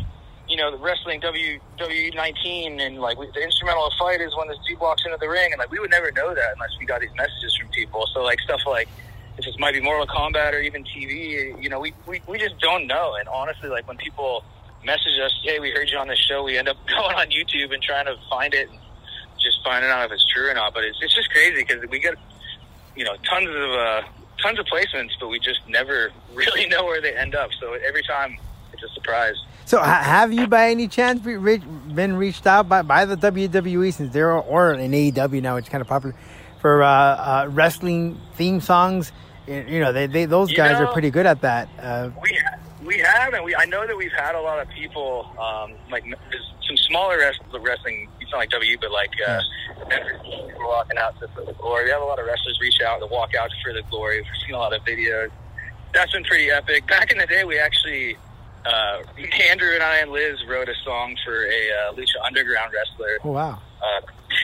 You 0.48 0.56
know, 0.56 0.72
the 0.72 0.78
wrestling 0.78 1.20
WWE 1.20 2.12
19 2.12 2.80
and 2.80 2.98
like 2.98 3.16
the 3.16 3.40
instrumental 3.40 3.86
of 3.86 3.92
fight 3.96 4.20
is 4.20 4.34
when 4.36 4.48
this 4.48 4.58
dude 4.66 4.80
walks 4.80 5.04
into 5.04 5.16
the 5.20 5.28
ring 5.28 5.52
and 5.52 5.60
like 5.60 5.70
we 5.70 5.78
would 5.78 5.92
never 5.92 6.10
know 6.10 6.34
that 6.34 6.54
unless 6.54 6.70
we 6.80 6.86
got 6.86 7.00
these 7.00 7.14
messages 7.16 7.54
from 7.54 7.68
people. 7.68 8.04
So 8.12 8.24
like 8.24 8.40
stuff 8.40 8.62
like 8.66 8.88
if 9.38 9.46
it 9.46 9.58
might 9.60 9.74
be 9.74 9.80
Mortal 9.80 10.08
Kombat 10.08 10.52
or 10.52 10.58
even 10.58 10.82
TV, 10.82 11.62
you 11.62 11.68
know, 11.68 11.78
we, 11.78 11.94
we, 12.06 12.20
we 12.26 12.36
just 12.38 12.58
don't 12.58 12.88
know. 12.88 13.14
And 13.14 13.28
honestly, 13.28 13.68
like 13.68 13.86
when 13.86 13.96
people 13.96 14.44
message 14.84 15.18
us, 15.22 15.32
hey, 15.42 15.60
we 15.60 15.70
heard 15.70 15.88
you 15.88 15.98
on 15.98 16.08
this 16.08 16.18
show, 16.18 16.42
we 16.42 16.58
end 16.58 16.68
up 16.68 16.76
going 16.88 17.16
on 17.16 17.28
YouTube 17.28 17.72
and 17.72 17.82
trying 17.82 18.06
to 18.06 18.16
find 18.28 18.54
it 18.54 18.68
and 18.70 18.79
just 19.42 19.58
finding 19.64 19.90
out 19.90 20.06
if 20.06 20.12
it's 20.12 20.24
true 20.32 20.50
or 20.50 20.54
not. 20.54 20.74
But 20.74 20.84
it's, 20.84 20.98
it's 21.00 21.14
just 21.14 21.30
crazy 21.30 21.64
because 21.64 21.88
we 21.90 21.98
get, 21.98 22.14
you 22.96 23.04
know, 23.04 23.16
tons 23.28 23.48
of, 23.48 23.70
uh, 23.70 24.02
tons 24.42 24.58
of 24.58 24.66
placements, 24.66 25.10
but 25.20 25.28
we 25.28 25.38
just 25.38 25.60
never 25.68 26.10
really 26.34 26.66
know 26.66 26.84
where 26.84 27.00
they 27.00 27.14
end 27.14 27.34
up. 27.34 27.50
So 27.60 27.74
every 27.74 28.02
time 28.02 28.38
it's 28.72 28.82
a 28.82 28.88
surprise. 28.94 29.36
So 29.64 29.80
have 29.80 30.32
you 30.32 30.48
by 30.48 30.70
any 30.70 30.88
chance 30.88 31.20
been 31.20 32.16
reached 32.16 32.46
out 32.46 32.68
by, 32.68 32.82
by 32.82 33.04
the 33.04 33.16
WWE 33.16 33.92
since 33.92 34.12
they're 34.12 34.32
or 34.32 34.72
in 34.72 34.90
AEW 34.90 35.40
now, 35.40 35.56
it's 35.56 35.68
kind 35.68 35.80
of 35.80 35.86
popular 35.86 36.16
for 36.60 36.82
uh, 36.82 36.88
uh, 36.88 37.48
wrestling 37.50 38.20
theme 38.34 38.60
songs? 38.60 39.12
You 39.46 39.80
know, 39.80 39.92
they, 39.92 40.06
they 40.06 40.24
those 40.26 40.52
guys 40.52 40.78
know, 40.78 40.86
are 40.86 40.92
pretty 40.92 41.10
good 41.10 41.26
at 41.26 41.42
that. 41.42 41.68
Uh, 41.80 42.10
we 42.20 42.38
we 42.84 42.98
have, 42.98 43.32
and 43.34 43.44
we 43.44 43.54
I 43.54 43.64
know 43.66 43.86
that 43.86 43.96
we've 43.96 44.12
had 44.12 44.34
a 44.34 44.40
lot 44.40 44.60
of 44.60 44.68
people 44.70 45.28
um, 45.38 45.74
like 45.90 46.04
some 46.66 46.76
smaller 46.76 47.18
wrestlers 47.18 47.54
of 47.54 47.62
wrestling. 47.62 48.08
It's 48.30 48.34
not 48.34 48.38
like 48.38 48.50
W, 48.50 48.78
but 48.80 48.92
like 48.92 49.10
uh, 49.26 49.40
we're 50.56 50.68
walking 50.68 50.98
out 50.98 51.18
to 51.18 51.26
for 51.34 51.44
the 51.44 51.52
glory. 51.54 51.86
We 51.86 51.90
have 51.90 52.00
a 52.00 52.04
lot 52.04 52.20
of 52.20 52.26
wrestlers 52.26 52.60
reach 52.60 52.80
out 52.80 53.00
to 53.00 53.06
walk 53.06 53.34
out 53.34 53.50
for 53.60 53.72
the 53.72 53.82
glory. 53.90 54.20
We've 54.20 54.30
seen 54.46 54.54
a 54.54 54.58
lot 54.58 54.72
of 54.72 54.84
videos. 54.84 55.32
That's 55.92 56.12
been 56.12 56.22
pretty 56.22 56.48
epic. 56.48 56.86
Back 56.86 57.10
in 57.10 57.18
the 57.18 57.26
day, 57.26 57.42
we 57.42 57.58
actually 57.58 58.16
uh, 58.64 59.02
Andrew 59.50 59.74
and 59.74 59.82
I 59.82 59.96
and 59.96 60.12
Liz 60.12 60.38
wrote 60.48 60.68
a 60.68 60.76
song 60.84 61.16
for 61.24 61.44
a 61.44 61.70
uh, 61.72 61.94
Lucha 61.94 62.24
Underground 62.24 62.72
wrestler. 62.72 63.18
Oh 63.24 63.32
wow! 63.32 63.60
Uh, 63.82 64.00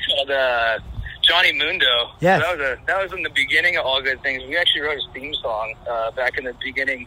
called 0.08 0.30
uh, 0.32 0.80
Johnny 1.22 1.52
Mundo. 1.52 2.10
Yes. 2.18 2.42
So 2.42 2.48
that 2.48 2.58
was 2.58 2.66
a 2.66 2.86
that 2.86 3.02
was 3.04 3.12
in 3.12 3.22
the 3.22 3.30
beginning 3.30 3.76
of 3.76 3.86
All 3.86 4.02
Good 4.02 4.20
Things. 4.20 4.42
We 4.48 4.56
actually 4.56 4.80
wrote 4.80 4.96
his 4.96 5.06
theme 5.14 5.34
song 5.34 5.76
uh, 5.88 6.10
back 6.10 6.38
in 6.38 6.44
the 6.44 6.56
beginning 6.60 7.06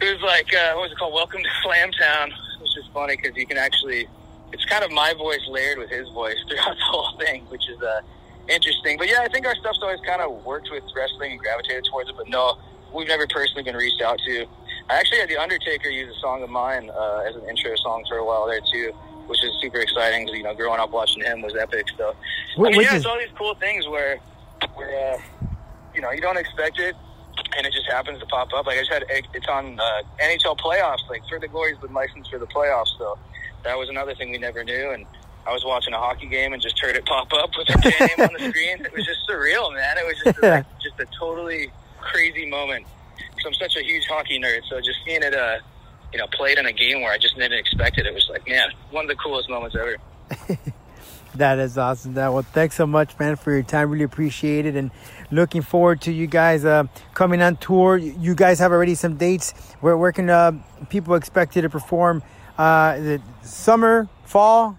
it 0.00 0.12
was 0.14 0.22
like 0.22 0.52
uh, 0.54 0.72
what 0.74 0.82
was 0.82 0.92
it 0.92 0.98
called? 0.98 1.14
Welcome 1.14 1.42
to 1.42 1.48
Slamtown, 1.64 2.32
which 2.60 2.76
is 2.76 2.84
funny 2.92 3.16
because 3.16 3.36
you 3.36 3.46
can 3.46 3.58
actually 3.58 4.08
it's 4.52 4.64
kind 4.64 4.84
of 4.84 4.90
my 4.90 5.14
voice 5.14 5.40
layered 5.48 5.78
with 5.78 5.90
his 5.90 6.08
voice 6.10 6.36
throughout 6.48 6.76
the 6.76 6.84
whole 6.90 7.18
thing, 7.18 7.44
which 7.46 7.68
is 7.68 7.80
uh, 7.82 8.00
interesting. 8.48 8.98
But 8.98 9.08
yeah, 9.08 9.20
I 9.22 9.28
think 9.28 9.46
our 9.46 9.54
stuff's 9.56 9.78
always 9.82 10.00
kind 10.06 10.20
of 10.20 10.44
worked 10.44 10.70
with 10.70 10.84
wrestling 10.94 11.32
and 11.32 11.40
gravitated 11.40 11.86
towards 11.90 12.10
it. 12.10 12.16
But 12.16 12.28
no, 12.28 12.58
we've 12.92 13.08
never 13.08 13.26
personally 13.26 13.62
been 13.62 13.76
reached 13.76 14.02
out 14.02 14.18
to. 14.26 14.46
I 14.88 14.94
actually 14.98 15.20
had 15.20 15.28
the 15.28 15.36
Undertaker 15.36 15.88
use 15.88 16.14
a 16.14 16.20
song 16.20 16.42
of 16.42 16.50
mine 16.50 16.90
uh, 16.90 17.24
as 17.28 17.36
an 17.36 17.48
intro 17.48 17.74
song 17.76 18.04
for 18.08 18.16
a 18.16 18.24
while 18.24 18.46
there 18.46 18.60
too, 18.72 18.92
which 19.26 19.42
is 19.44 19.52
super 19.62 19.78
exciting. 19.78 20.26
Cause, 20.26 20.36
you 20.36 20.42
know, 20.42 20.54
growing 20.54 20.80
up 20.80 20.90
watching 20.90 21.22
him 21.22 21.42
was 21.42 21.54
epic. 21.56 21.86
So 21.96 22.16
I 22.58 22.62
mean, 22.62 22.80
yeah, 22.80 22.96
it's 22.96 23.06
all 23.06 23.18
these 23.18 23.28
cool 23.38 23.54
things 23.54 23.86
where 23.86 24.18
where 24.74 25.14
uh, 25.14 25.20
you 25.94 26.00
know 26.00 26.10
you 26.10 26.20
don't 26.20 26.36
expect 26.38 26.80
it, 26.80 26.96
and 27.56 27.66
it 27.66 27.72
just 27.72 27.86
happens 27.86 28.18
to 28.18 28.26
pop 28.26 28.52
up. 28.52 28.66
Like 28.66 28.78
I 28.78 28.80
just 28.80 28.92
had 28.92 29.04
it's 29.08 29.48
on 29.48 29.78
uh, 29.78 30.02
NHL 30.20 30.58
playoffs. 30.58 31.08
Like 31.08 31.22
for 31.28 31.38
the 31.38 31.46
Glory's 31.46 31.78
been 31.78 31.92
licensed 31.92 32.30
for 32.30 32.38
the 32.38 32.46
playoffs, 32.48 32.98
so 32.98 33.16
that 33.64 33.78
was 33.78 33.88
another 33.88 34.14
thing 34.14 34.30
we 34.30 34.38
never 34.38 34.64
knew. 34.64 34.90
And 34.90 35.06
I 35.46 35.52
was 35.52 35.64
watching 35.64 35.94
a 35.94 35.98
hockey 35.98 36.26
game 36.26 36.52
and 36.52 36.60
just 36.60 36.78
heard 36.78 36.96
it 36.96 37.04
pop 37.06 37.32
up 37.32 37.50
with 37.56 37.70
our 37.70 37.78
band 37.78 37.94
name 38.00 38.28
on 38.28 38.32
the 38.32 38.48
screen. 38.50 38.84
It 38.84 38.92
was 38.92 39.06
just 39.06 39.20
surreal, 39.28 39.74
man. 39.74 39.98
It 39.98 40.06
was 40.06 40.16
just 40.24 40.38
a, 40.42 40.50
like, 40.50 40.80
just 40.80 41.00
a 41.00 41.06
totally 41.18 41.70
crazy 42.00 42.46
moment. 42.46 42.86
So 43.40 43.48
I'm 43.48 43.54
such 43.54 43.76
a 43.76 43.82
huge 43.82 44.06
hockey 44.06 44.38
nerd, 44.38 44.60
so 44.68 44.78
just 44.80 44.98
seeing 45.04 45.22
it, 45.22 45.34
uh, 45.34 45.58
you 46.12 46.18
know, 46.18 46.26
played 46.32 46.58
in 46.58 46.66
a 46.66 46.72
game 46.72 47.00
where 47.00 47.12
I 47.12 47.18
just 47.18 47.36
didn't 47.36 47.58
expect 47.58 47.98
it. 47.98 48.06
It 48.06 48.12
was 48.12 48.28
like, 48.28 48.46
man, 48.46 48.70
one 48.90 49.04
of 49.04 49.08
the 49.08 49.16
coolest 49.16 49.48
moments 49.48 49.76
ever. 49.76 49.96
That 51.36 51.58
is 51.58 51.78
awesome. 51.78 52.14
That 52.14 52.32
well, 52.32 52.42
thanks 52.42 52.74
so 52.74 52.86
much, 52.86 53.16
man, 53.18 53.36
for 53.36 53.52
your 53.52 53.62
time. 53.62 53.90
Really 53.90 54.04
appreciate 54.04 54.66
it, 54.66 54.74
and 54.74 54.90
looking 55.30 55.62
forward 55.62 56.00
to 56.02 56.12
you 56.12 56.26
guys 56.26 56.64
uh, 56.64 56.84
coming 57.14 57.40
on 57.40 57.56
tour. 57.56 57.96
You 57.96 58.34
guys 58.34 58.58
have 58.58 58.72
already 58.72 58.96
some 58.96 59.16
dates. 59.16 59.52
Where 59.80 59.96
where 59.96 60.10
can 60.10 60.28
uh, 60.28 60.52
people 60.88 61.14
expect 61.14 61.54
you 61.54 61.62
to 61.62 61.70
perform? 61.70 62.22
Uh, 62.58 62.98
the 62.98 63.22
summer, 63.42 64.08
fall. 64.24 64.78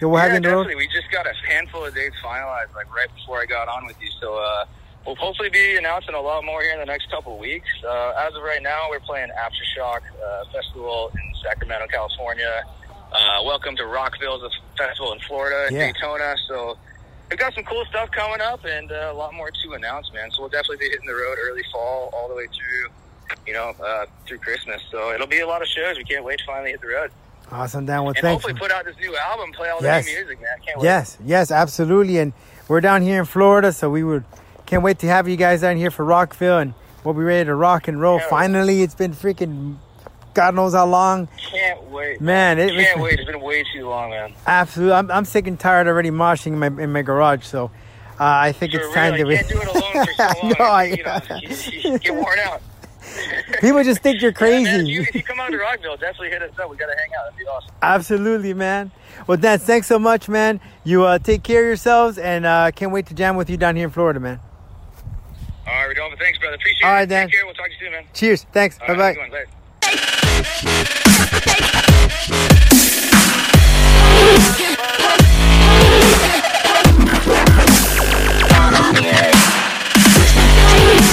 The 0.00 0.08
yeah, 0.08 0.38
definitely. 0.38 0.76
We 0.76 0.86
just 0.86 1.10
got 1.10 1.26
a 1.26 1.32
handful 1.48 1.84
of 1.84 1.94
dates 1.94 2.14
finalized, 2.24 2.74
like 2.74 2.94
right 2.94 3.12
before 3.14 3.40
I 3.40 3.46
got 3.46 3.66
on 3.66 3.84
with 3.84 4.00
you. 4.00 4.08
So 4.20 4.36
uh, 4.36 4.64
we'll 5.04 5.16
hopefully 5.16 5.50
be 5.50 5.76
announcing 5.76 6.14
a 6.14 6.20
lot 6.20 6.44
more 6.44 6.62
here 6.62 6.72
in 6.72 6.78
the 6.78 6.86
next 6.86 7.10
couple 7.10 7.34
of 7.34 7.40
weeks. 7.40 7.68
Uh, 7.84 8.12
as 8.26 8.34
of 8.34 8.42
right 8.42 8.62
now, 8.62 8.88
we're 8.90 9.00
playing 9.00 9.30
Aftershock 9.30 10.02
uh, 10.22 10.44
Festival 10.52 11.10
in 11.14 11.34
Sacramento, 11.42 11.88
California. 11.88 12.62
Uh, 13.10 13.42
welcome 13.44 13.74
to 13.74 13.86
Rockville, 13.86 14.38
the 14.38 14.50
festival 14.76 15.12
in 15.12 15.18
Florida, 15.20 15.66
yeah. 15.72 15.90
Daytona. 15.92 16.36
So 16.46 16.78
we've 17.30 17.38
got 17.38 17.54
some 17.54 17.64
cool 17.64 17.84
stuff 17.86 18.10
coming 18.12 18.40
up 18.40 18.64
and 18.64 18.92
uh, 18.92 19.10
a 19.10 19.14
lot 19.14 19.34
more 19.34 19.50
to 19.50 19.72
announce, 19.72 20.12
man. 20.12 20.30
So 20.30 20.42
we'll 20.42 20.50
definitely 20.50 20.76
be 20.76 20.90
hitting 20.90 21.06
the 21.06 21.14
road 21.14 21.38
early 21.42 21.64
fall, 21.72 22.10
all 22.12 22.28
the 22.28 22.34
way 22.34 22.46
through, 22.46 22.90
you 23.46 23.52
know, 23.52 23.74
uh, 23.84 24.06
through 24.26 24.38
Christmas. 24.38 24.82
So 24.90 25.12
it'll 25.12 25.26
be 25.26 25.40
a 25.40 25.46
lot 25.46 25.62
of 25.62 25.68
shows. 25.68 25.96
We 25.96 26.04
can't 26.04 26.24
wait 26.24 26.38
to 26.38 26.44
finally 26.44 26.70
hit 26.70 26.80
the 26.80 26.88
road. 26.88 27.10
Awesome, 27.50 27.86
Dan. 27.86 28.00
Well, 28.00 28.08
and 28.08 28.18
thanks. 28.18 28.42
hopefully 28.44 28.58
put 28.58 28.70
out 28.70 28.84
this 28.84 28.96
new 28.98 29.16
album, 29.16 29.52
play 29.52 29.70
all 29.70 29.80
the 29.80 30.00
new 30.00 30.06
music, 30.06 30.40
man. 30.40 30.50
Can't 30.64 30.78
wait. 30.78 30.84
Yes, 30.84 31.16
yes, 31.24 31.50
absolutely. 31.50 32.18
And 32.18 32.32
we're 32.68 32.82
down 32.82 33.02
here 33.02 33.18
in 33.18 33.24
Florida, 33.24 33.72
so 33.72 33.88
we 33.88 34.04
would 34.04 34.24
can't 34.66 34.82
wait 34.82 34.98
to 34.98 35.06
have 35.06 35.28
you 35.28 35.36
guys 35.36 35.62
down 35.62 35.78
here 35.78 35.90
for 35.90 36.04
Rockville, 36.04 36.58
and 36.58 36.74
we'll 37.04 37.14
be 37.14 37.22
ready 37.22 37.46
to 37.46 37.54
rock 37.54 37.88
and 37.88 38.00
roll. 38.00 38.18
Yeah, 38.18 38.28
Finally, 38.28 38.82
it's 38.82 38.94
been 38.94 39.14
freaking 39.14 39.76
God 40.34 40.54
knows 40.54 40.74
how 40.74 40.86
long. 40.86 41.28
Can't 41.50 41.82
wait, 41.90 42.20
man. 42.20 42.58
It, 42.58 42.72
can't 42.72 43.00
wait. 43.00 43.18
It's 43.18 43.24
been 43.24 43.40
way 43.40 43.64
too 43.74 43.88
long, 43.88 44.10
man. 44.10 44.34
Absolutely, 44.46 44.94
I'm, 44.94 45.10
I'm 45.10 45.24
sick 45.24 45.46
and 45.46 45.58
tired 45.58 45.86
already 45.86 46.10
moshing 46.10 46.52
in 46.52 46.58
my 46.58 46.66
in 46.66 46.92
my 46.92 47.02
garage. 47.02 47.44
So 47.44 47.72
uh, 48.20 48.24
I 48.24 48.52
think 48.52 48.74
it's 48.74 48.94
time 48.94 49.14
to. 49.14 49.24
Can't 49.24 49.48
do 49.48 49.60
it 49.60 49.68
alone 49.68 50.06
for 50.06 50.12
so 50.12 50.24
long. 50.42 50.54
no, 50.58 50.64
I, 50.64 50.84
you, 50.84 51.02
know, 51.02 51.20
you, 51.42 51.92
you 51.92 51.98
get 51.98 52.14
worn 52.14 52.38
out. 52.40 52.62
People 53.60 53.82
just 53.84 54.02
think 54.02 54.20
you're 54.22 54.32
crazy. 54.32 54.48
Yeah, 54.68 54.76
man, 54.78 54.80
if, 54.80 54.88
you, 54.88 55.02
if 55.02 55.14
you 55.14 55.22
come 55.22 55.40
out 55.40 55.50
to 55.50 55.58
Rockville, 55.58 55.96
definitely 55.96 56.30
hit 56.30 56.42
us 56.42 56.58
up. 56.58 56.70
We 56.70 56.76
gotta 56.76 56.96
hang 56.96 57.10
out. 57.18 57.24
That'd 57.24 57.38
be 57.38 57.44
awesome. 57.44 57.70
Absolutely, 57.82 58.54
man. 58.54 58.90
Well, 59.26 59.36
Dan, 59.36 59.58
thanks 59.58 59.86
so 59.86 59.98
much, 59.98 60.28
man. 60.28 60.60
You 60.84 61.04
uh, 61.04 61.18
take 61.18 61.42
care 61.42 61.62
of 61.62 61.66
yourselves, 61.66 62.18
and 62.18 62.46
uh, 62.46 62.70
can't 62.72 62.92
wait 62.92 63.06
to 63.06 63.14
jam 63.14 63.36
with 63.36 63.50
you 63.50 63.56
down 63.56 63.76
here 63.76 63.86
in 63.86 63.90
Florida, 63.90 64.20
man. 64.20 64.40
All 65.66 65.74
right, 65.74 65.86
Rodolfo. 65.86 66.16
Thanks, 66.16 66.38
brother. 66.38 66.56
Appreciate 66.56 66.86
All 66.86 66.92
right, 66.92 67.02
it. 67.02 67.06
Dan. 67.08 67.26
Take 67.26 67.34
care. 67.34 67.46
We'll 67.46 67.54
talk 67.54 67.66
to 67.66 67.72
you 67.72 67.78
soon, 67.78 67.92
man. 67.92 68.04
Cheers. 68.14 68.46
Thanks. 68.52 68.78
Bye 68.78 68.96
bye. 75.24 75.27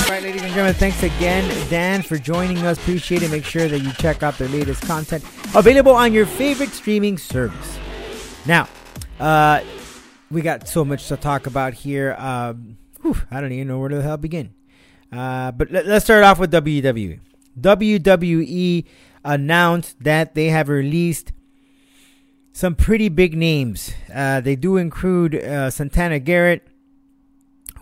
Right, 0.08 0.22
ladies 0.22 0.44
and 0.44 0.52
gentlemen, 0.52 0.76
thanks 0.76 1.02
again, 1.02 1.50
Dan, 1.68 2.04
for 2.04 2.18
joining 2.18 2.60
us. 2.60 2.78
Appreciate 2.78 3.24
it. 3.24 3.32
Make 3.32 3.44
sure 3.44 3.68
that 3.68 3.80
you 3.80 3.92
check 3.94 4.22
out 4.22 4.38
their 4.38 4.48
latest 4.50 4.84
content 4.84 5.24
available 5.56 5.94
on 5.94 6.14
your 6.14 6.28
favorite 6.28 6.70
streaming 6.70 7.18
service. 7.18 7.80
Now, 8.46 8.70
uh, 9.20 9.62
we 10.30 10.44
got 10.44 10.68
so 10.68 10.86
much 10.86 11.08
to 11.08 11.18
talk 11.18 11.48
about 11.48 11.74
here. 11.74 12.16
Um, 12.20 12.78
whew, 13.02 13.18
I 13.32 13.42
don't 13.42 13.52
even 13.52 13.68
know 13.68 13.80
where 13.80 13.90
the 13.90 14.04
hell 14.04 14.18
begin. 14.18 14.54
Uh, 15.12 15.52
but 15.52 15.72
let, 15.72 15.88
us 15.88 16.04
start 16.04 16.24
off 16.24 16.38
with 16.38 16.52
WWE. 16.52 17.20
WWE 17.60 18.86
announced 19.24 20.04
that 20.04 20.36
they 20.36 20.50
have 20.50 20.70
released 20.70 21.32
some 22.54 22.76
pretty 22.76 23.10
big 23.10 23.36
names. 23.36 23.92
Uh, 24.14 24.40
they 24.40 24.56
do 24.56 24.78
include 24.78 25.34
uh, 25.34 25.72
Santana 25.72 26.20
Garrett, 26.20 26.68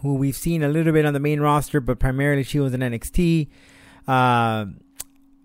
who 0.03 0.15
we've 0.15 0.35
seen 0.35 0.61
a 0.61 0.67
little 0.67 0.93
bit 0.93 1.05
on 1.05 1.13
the 1.13 1.19
main 1.19 1.39
roster, 1.39 1.81
but 1.81 1.97
primarily 1.97 2.43
she 2.43 2.59
was 2.59 2.73
in 2.73 2.81
NXT. 2.81 3.47
Uh, 4.07 4.65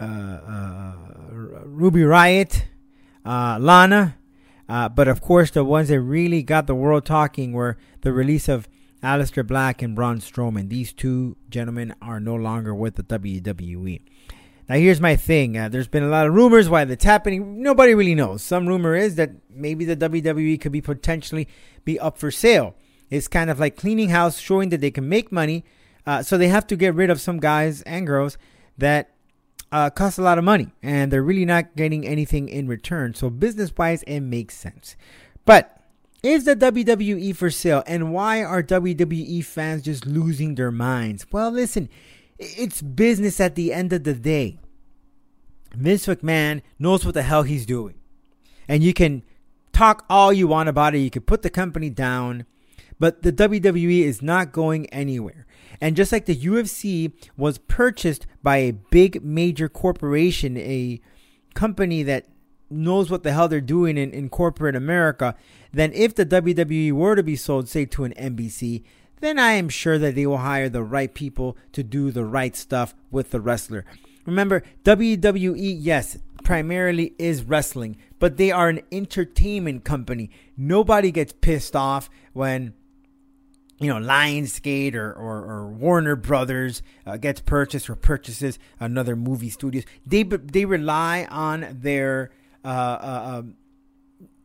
uh, 0.01 0.05
uh, 0.05 0.93
Ruby 1.31 2.01
Riott, 2.01 2.65
uh, 3.25 3.59
Lana, 3.61 4.17
but 4.69 5.09
of 5.09 5.21
course, 5.21 5.51
the 5.51 5.65
ones 5.65 5.89
that 5.89 6.01
really 6.01 6.43
got 6.43 6.67
the 6.67 6.75
world 6.75 7.07
talking 7.07 7.53
were 7.53 7.79
the 8.03 8.13
release 8.13 8.49
of 8.49 8.69
Aleister 9.03 9.47
Black 9.47 9.81
and 9.81 9.95
Braun 9.95 10.19
Strowman. 10.19 10.69
These 10.69 10.93
two 10.93 11.37
gentlemen 11.49 11.95
are 12.03 12.21
no 12.21 12.35
longer 12.35 12.75
with 12.75 12.97
the 12.97 13.05
WWE. 13.05 14.01
Now, 14.69 14.75
here's 14.75 15.01
my 15.01 15.17
thing. 15.17 15.57
Uh, 15.57 15.69
there's 15.69 15.89
been 15.89 16.03
a 16.03 16.09
lot 16.09 16.27
of 16.27 16.35
rumors 16.35 16.69
why 16.69 16.85
that's 16.85 17.05
happening. 17.05 17.63
Nobody 17.63 17.95
really 17.95 18.15
knows. 18.15 18.43
Some 18.43 18.67
rumor 18.67 18.95
is 18.95 19.15
that 19.15 19.31
maybe 19.49 19.85
the 19.85 19.97
WWE 19.97 20.61
could 20.61 20.73
be 20.73 20.83
potentially 20.83 21.49
be 21.85 21.99
up 21.99 22.19
for 22.19 22.31
sale. 22.31 22.75
It's 23.11 23.29
kind 23.29 23.51
of 23.51 23.59
like 23.59 23.77
cleaning 23.77 24.11
house, 24.11 24.39
showing 24.39 24.69
that 24.71 24.81
they 24.81 24.91
can 24.91 25.09
make 25.09 25.33
money. 25.33 25.65
Uh, 26.07 26.23
so 26.23 26.39
they 26.39 26.49
have 26.49 26.67
to 26.69 26.77
get 26.77 26.95
rid 26.95 27.11
of 27.11 27.21
some 27.21 27.39
guys 27.39 27.83
and 27.83 28.07
girls 28.07 28.39
that 28.77 29.11
uh, 29.71 29.91
cost 29.91 30.19
a 30.19 30.23
lot 30.23 30.39
of 30.39 30.45
money, 30.45 30.69
and 30.83 31.13
they're 31.13 31.23
really 31.23 31.45
not 31.45 31.77
getting 31.77 32.07
anything 32.07 32.49
in 32.49 32.67
return. 32.67 33.15
So 33.15 33.29
business-wise, 33.29 34.03
it 34.05 34.21
makes 34.21 34.57
sense. 34.57 34.97
But 35.45 35.83
is 36.23 36.45
the 36.45 36.57
WWE 36.57 37.37
for 37.37 37.51
sale, 37.51 37.83
and 37.87 38.13
why 38.13 38.43
are 38.43 38.63
WWE 38.63 39.45
fans 39.45 39.83
just 39.83 40.07
losing 40.07 40.55
their 40.55 40.73
minds? 40.73 41.27
Well, 41.31 41.51
listen 41.51 41.89
it's 42.39 42.81
business 42.83 43.41
at 43.41 43.55
the 43.55 43.73
end 43.73 43.93
of 43.93 44.05
the 44.05 44.15
day. 44.15 44.59
Vince 45.75 46.07
McMahon 46.07 46.63
knows 46.79 47.05
what 47.05 47.15
the 47.15 47.23
hell 47.23 47.43
he's 47.43 47.67
doing. 47.67 47.95
And 48.69 48.83
you 48.83 48.95
can 48.95 49.23
talk 49.73 50.05
all 50.09 50.33
you 50.33 50.47
want 50.47 50.69
about 50.69 50.95
it. 50.95 51.01
You 51.01 51.11
can 51.11 51.23
put 51.23 51.43
the 51.43 51.51
company 51.51 51.91
down. 51.91 52.47
But 52.99 53.23
the 53.23 53.33
WWE 53.33 54.01
is 54.01 54.23
not 54.23 54.53
going 54.53 54.87
anywhere. 54.87 55.47
And 55.81 55.97
just 55.97 56.11
like 56.11 56.27
the 56.27 56.37
UFC 56.37 57.13
was 57.37 57.59
purchased 57.59 58.27
by 58.43 58.57
a 58.57 58.73
big 58.73 59.23
major 59.23 59.69
corporation, 59.69 60.57
a 60.57 61.01
company 61.55 62.03
that 62.03 62.27
knows 62.71 63.11
what 63.11 63.23
the 63.23 63.33
hell 63.33 63.49
they're 63.49 63.61
doing 63.61 63.97
in, 63.97 64.11
in 64.13 64.29
corporate 64.29 64.77
America, 64.77 65.35
then 65.73 65.93
if 65.93 66.15
the 66.15 66.27
WWE 66.27 66.93
were 66.93 67.17
to 67.17 67.23
be 67.23 67.37
sold, 67.37 67.69
say, 67.69 67.85
to 67.87 68.05
an 68.05 68.15
NBC, 68.15 68.83
then 69.21 69.39
I 69.39 69.53
am 69.53 69.69
sure 69.69 69.99
that 69.99 70.15
they 70.15 70.27
will 70.27 70.39
hire 70.39 70.69
the 70.69 70.83
right 70.83 71.13
people 71.13 71.57
to 71.73 71.83
do 71.83 72.11
the 72.11 72.25
right 72.25 72.55
stuff 72.55 72.95
with 73.11 73.31
the 73.31 73.41
wrestler. 73.41 73.85
Remember, 74.27 74.63
WWE, 74.85 75.77
yes, 75.79 76.19
primarily 76.45 77.15
is 77.19 77.43
wrestling, 77.43 77.97
but 78.19 78.37
they 78.37 78.51
are 78.51 78.69
an 78.69 78.81
entertainment 78.93 79.85
company. 79.85 80.31
Nobody 80.57 81.11
gets 81.11 81.33
pissed 81.33 81.75
off 81.75 82.11
when 82.33 82.75
you 83.79 83.93
know 83.93 84.05
Lionsgate 84.05 84.95
or, 84.95 85.13
or, 85.13 85.45
or 85.45 85.69
Warner 85.69 86.17
Brothers 86.17 86.83
uh, 87.07 87.17
gets 87.17 87.41
purchased 87.41 87.89
or 87.89 87.95
purchases 87.95 88.59
another 88.81 89.17
movie 89.17 89.51
studios. 89.51 89.85
They 90.07 90.23
they 90.23 90.65
rely 90.65 91.27
on 91.31 91.79
their 91.81 92.31
uh, 92.65 92.69
uh, 92.69 93.39
um, 93.39 93.55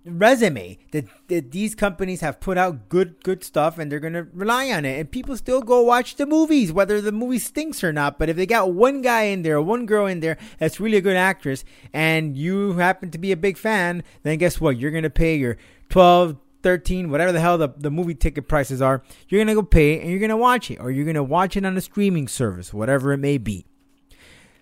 resume 0.06 0.78
that, 0.92 1.06
that 1.28 1.52
these 1.52 1.76
companies 1.76 2.22
have 2.22 2.40
put 2.40 2.58
out 2.58 2.90
good 2.90 3.24
good 3.24 3.44
stuff 3.44 3.78
and 3.78 3.92
they're 3.92 4.00
going 4.00 4.14
to 4.14 4.28
rely 4.34 4.70
on 4.72 4.86
it. 4.86 5.00
And 5.00 5.10
people 5.10 5.38
still 5.38 5.62
go 5.62 5.82
watch 5.82 6.16
the 6.16 6.26
movies 6.26 6.72
whether 6.72 7.02
the 7.02 7.12
movie 7.12 7.40
stinks 7.40 7.84
or 7.84 7.94
not. 7.94 8.20
But 8.20 8.30
if 8.30 8.36
they 8.36 8.46
got 8.46 8.74
one 8.74 9.02
guy 9.02 9.24
in 9.24 9.44
there 9.44 9.62
one 9.62 9.86
girl 9.86 10.06
in 10.06 10.20
there 10.20 10.38
that's 10.60 10.80
really 10.80 10.98
a 10.98 11.02
good 11.02 11.16
actress 11.16 11.64
and 11.94 12.38
you 12.38 12.74
happen 12.74 13.12
to 13.12 13.18
be 13.18 13.32
a 13.32 13.38
big 13.38 13.58
fan 13.58 14.04
then 14.24 14.38
guess 14.38 14.60
what? 14.60 14.78
You're 14.78 14.92
going 14.92 15.04
to 15.04 15.10
pay 15.10 15.36
your 15.36 15.58
12 15.90 16.38
13 16.64 17.12
whatever 17.12 17.32
the 17.32 17.40
hell 17.40 17.58
the, 17.58 17.70
the 17.78 17.92
movie 17.92 18.16
ticket 18.16 18.48
prices 18.48 18.82
are 18.82 19.04
you're 19.28 19.44
to 19.44 19.54
go 19.54 19.62
pay 19.62 20.00
and 20.00 20.10
you're 20.10 20.28
to 20.28 20.38
watch 20.38 20.72
it 20.72 20.80
or 20.80 20.90
you're 20.90 21.12
to 21.14 21.24
watch 21.24 21.56
it 21.56 21.66
on 21.66 21.78
a 21.78 21.82
streaming 21.82 22.28
service 22.28 22.74
whatever 22.74 23.14
it 23.14 23.18
may 23.18 23.38
be 23.38 23.66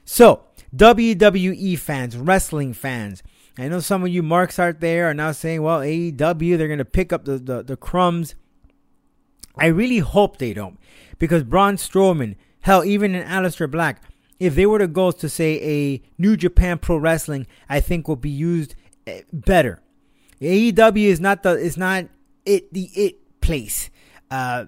so 0.03 0.43
WWE 0.75 1.77
fans 1.77 2.17
wrestling 2.17 2.73
fans 2.73 3.21
I 3.57 3.67
know 3.67 3.79
some 3.79 4.03
of 4.03 4.09
you 4.09 4.23
marks 4.23 4.59
out 4.59 4.79
there 4.79 5.09
are 5.09 5.13
now 5.13 5.33
saying, 5.33 5.61
well, 5.61 5.79
AEW, 5.79 6.57
they're 6.57 6.75
to 6.77 6.85
pick 6.85 7.11
up 7.11 7.25
the, 7.25 7.37
the, 7.37 7.63
the 7.63 7.77
crumbs. 7.77 8.35
I 9.57 9.67
really 9.67 9.99
hope 9.99 10.37
they 10.37 10.53
don't. 10.53 10.79
Because 11.19 11.43
Braun 11.43 11.75
Strowman, 11.75 12.35
hell, 12.61 12.85
even 12.85 13.13
in 13.13 13.27
Aleister 13.27 13.69
Black, 13.69 14.01
if 14.39 14.55
they 14.55 14.65
were 14.65 14.79
to 14.79 14.87
go 14.87 15.11
to, 15.11 15.29
say, 15.29 15.61
a 15.61 16.01
New 16.17 16.37
Japan 16.37 16.79
Pro 16.79 16.97
Wrestling, 16.97 17.45
I 17.69 17.81
think 17.81 18.07
will 18.07 18.15
be 18.15 18.29
used 18.29 18.75
eh, 19.05 19.21
better. 19.31 19.81
AEW 20.41 21.05
is 21.05 21.19
not 21.19 21.43
the 21.43 21.51
is 21.51 21.77
not 21.77 22.05
it 22.45 22.73
the 22.73 22.89
it 22.95 23.41
place. 23.41 23.89
Uh, 24.29 24.65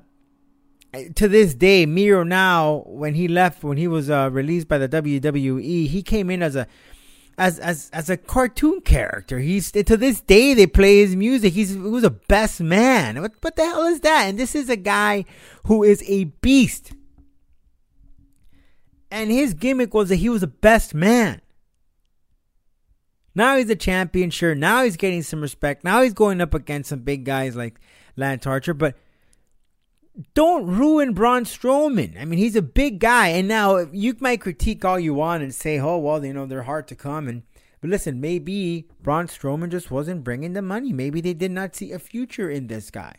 to 1.15 1.27
this 1.27 1.55
day, 1.55 1.85
Miro 1.85 2.23
now, 2.23 2.83
when 2.85 3.15
he 3.15 3.27
left, 3.27 3.63
when 3.63 3.77
he 3.77 3.87
was 3.87 4.09
uh, 4.09 4.29
released 4.31 4.67
by 4.67 4.77
the 4.77 4.87
WWE, 4.87 5.87
he 5.87 6.03
came 6.03 6.29
in 6.29 6.43
as 6.43 6.55
a 6.55 6.67
as 7.37 7.57
as 7.59 7.89
as 7.91 8.09
a 8.09 8.17
cartoon 8.17 8.81
character. 8.81 9.39
He's 9.39 9.71
to 9.71 9.97
this 9.97 10.21
day 10.21 10.53
they 10.53 10.67
play 10.67 10.99
his 10.99 11.15
music. 11.15 11.53
He's 11.53 11.71
he 11.71 11.79
was 11.79 12.03
a 12.03 12.11
best 12.11 12.61
man. 12.61 13.21
What 13.21 13.33
what 13.41 13.55
the 13.55 13.63
hell 13.63 13.85
is 13.85 14.01
that? 14.01 14.27
And 14.27 14.37
this 14.37 14.53
is 14.53 14.69
a 14.69 14.75
guy 14.75 15.25
who 15.65 15.83
is 15.83 16.03
a 16.07 16.25
beast. 16.25 16.91
And 19.09 19.31
his 19.31 19.53
gimmick 19.53 19.93
was 19.93 20.09
that 20.09 20.17
he 20.17 20.29
was 20.29 20.41
the 20.41 20.47
best 20.47 20.93
man. 20.93 21.41
Now 23.35 23.57
he's 23.57 23.69
a 23.69 23.75
champion, 23.75 24.29
sure. 24.29 24.53
Now 24.55 24.83
he's 24.83 24.97
getting 24.97 25.23
some 25.23 25.41
respect. 25.41 25.83
Now 25.83 26.01
he's 26.01 26.13
going 26.13 26.41
up 26.41 26.53
against 26.53 26.89
some 26.89 26.99
big 26.99 27.25
guys 27.25 27.55
like 27.55 27.79
Lance 28.15 28.45
Archer, 28.45 28.73
but 28.73 28.95
don't 30.35 30.67
ruin 30.67 31.13
Braun 31.13 31.43
Strowman. 31.43 32.19
I 32.19 32.25
mean, 32.25 32.37
he's 32.37 32.55
a 32.55 32.61
big 32.61 32.99
guy, 32.99 33.29
and 33.29 33.47
now 33.47 33.77
you 33.91 34.15
might 34.19 34.41
critique 34.41 34.85
all 34.85 34.99
you 34.99 35.13
want 35.13 35.41
and 35.41 35.53
say, 35.53 35.79
"Oh, 35.79 35.97
well, 35.97 36.23
you 36.23 36.33
know, 36.33 36.45
they're 36.45 36.63
hard 36.63 36.87
to 36.89 36.95
come." 36.95 37.27
And 37.27 37.41
but 37.81 37.89
listen, 37.89 38.21
maybe 38.21 38.87
Braun 39.01 39.27
Strowman 39.27 39.71
just 39.71 39.89
wasn't 39.89 40.23
bringing 40.23 40.53
the 40.53 40.61
money. 40.61 40.93
Maybe 40.93 41.19
they 41.19 41.33
did 41.33 41.51
not 41.51 41.75
see 41.75 41.91
a 41.91 41.99
future 41.99 42.49
in 42.49 42.67
this 42.67 42.91
guy. 42.91 43.15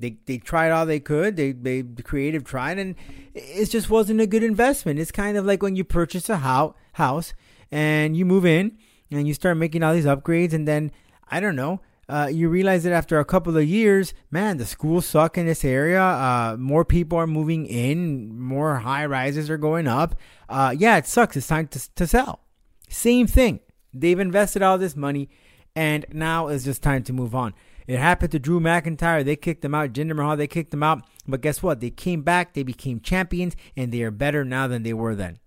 They 0.00 0.18
they 0.26 0.38
tried 0.38 0.72
all 0.72 0.84
they 0.84 0.98
could. 0.98 1.36
They 1.36 1.52
they 1.52 1.82
the 1.82 2.02
creative 2.02 2.42
tried, 2.42 2.78
and 2.78 2.96
it 3.32 3.66
just 3.66 3.88
wasn't 3.88 4.20
a 4.20 4.26
good 4.26 4.42
investment. 4.42 4.98
It's 4.98 5.12
kind 5.12 5.36
of 5.36 5.46
like 5.46 5.62
when 5.62 5.76
you 5.76 5.84
purchase 5.84 6.28
a 6.28 6.72
house 6.94 7.34
and 7.70 8.16
you 8.16 8.24
move 8.24 8.44
in 8.44 8.76
and 9.10 9.26
you 9.26 9.34
start 9.34 9.56
making 9.56 9.82
all 9.82 9.94
these 9.94 10.06
upgrades, 10.06 10.52
and 10.52 10.66
then 10.66 10.90
I 11.28 11.40
don't 11.40 11.56
know 11.56 11.80
uh, 12.08 12.28
you 12.30 12.48
realize 12.48 12.84
that 12.84 12.92
after 12.92 13.18
a 13.18 13.24
couple 13.24 13.56
of 13.56 13.64
years, 13.64 14.12
man, 14.30 14.58
the 14.58 14.66
schools 14.66 15.06
suck 15.06 15.38
in 15.38 15.46
this 15.46 15.64
area. 15.64 16.02
Uh, 16.02 16.56
more 16.58 16.84
people 16.84 17.18
are 17.18 17.26
moving 17.26 17.66
in, 17.66 18.38
more 18.38 18.76
high 18.76 19.06
rises 19.06 19.48
are 19.48 19.56
going 19.56 19.86
up. 19.86 20.14
Uh, 20.48 20.74
yeah, 20.76 20.96
it 20.96 21.06
sucks. 21.06 21.36
It's 21.36 21.46
time 21.46 21.68
to, 21.68 21.94
to 21.94 22.06
sell. 22.06 22.40
Same 22.88 23.26
thing. 23.26 23.60
They've 23.92 24.18
invested 24.18 24.62
all 24.62 24.76
this 24.76 24.96
money, 24.96 25.30
and 25.74 26.04
now 26.12 26.48
it's 26.48 26.64
just 26.64 26.82
time 26.82 27.02
to 27.04 27.12
move 27.12 27.34
on. 27.34 27.54
It 27.86 27.98
happened 27.98 28.32
to 28.32 28.38
Drew 28.38 28.60
McIntyre. 28.60 29.24
They 29.24 29.36
kicked 29.36 29.64
him 29.64 29.74
out. 29.74 29.92
Jinder 29.92 30.16
Mahal, 30.16 30.36
they 30.36 30.46
kicked 30.46 30.72
him 30.72 30.82
out. 30.82 31.06
But 31.26 31.42
guess 31.42 31.62
what? 31.62 31.80
They 31.80 31.90
came 31.90 32.22
back. 32.22 32.54
They 32.54 32.62
became 32.62 33.00
champions, 33.00 33.56
and 33.76 33.92
they 33.92 34.02
are 34.02 34.10
better 34.10 34.44
now 34.44 34.66
than 34.66 34.82
they 34.82 34.94
were 34.94 35.14
then. 35.14 35.38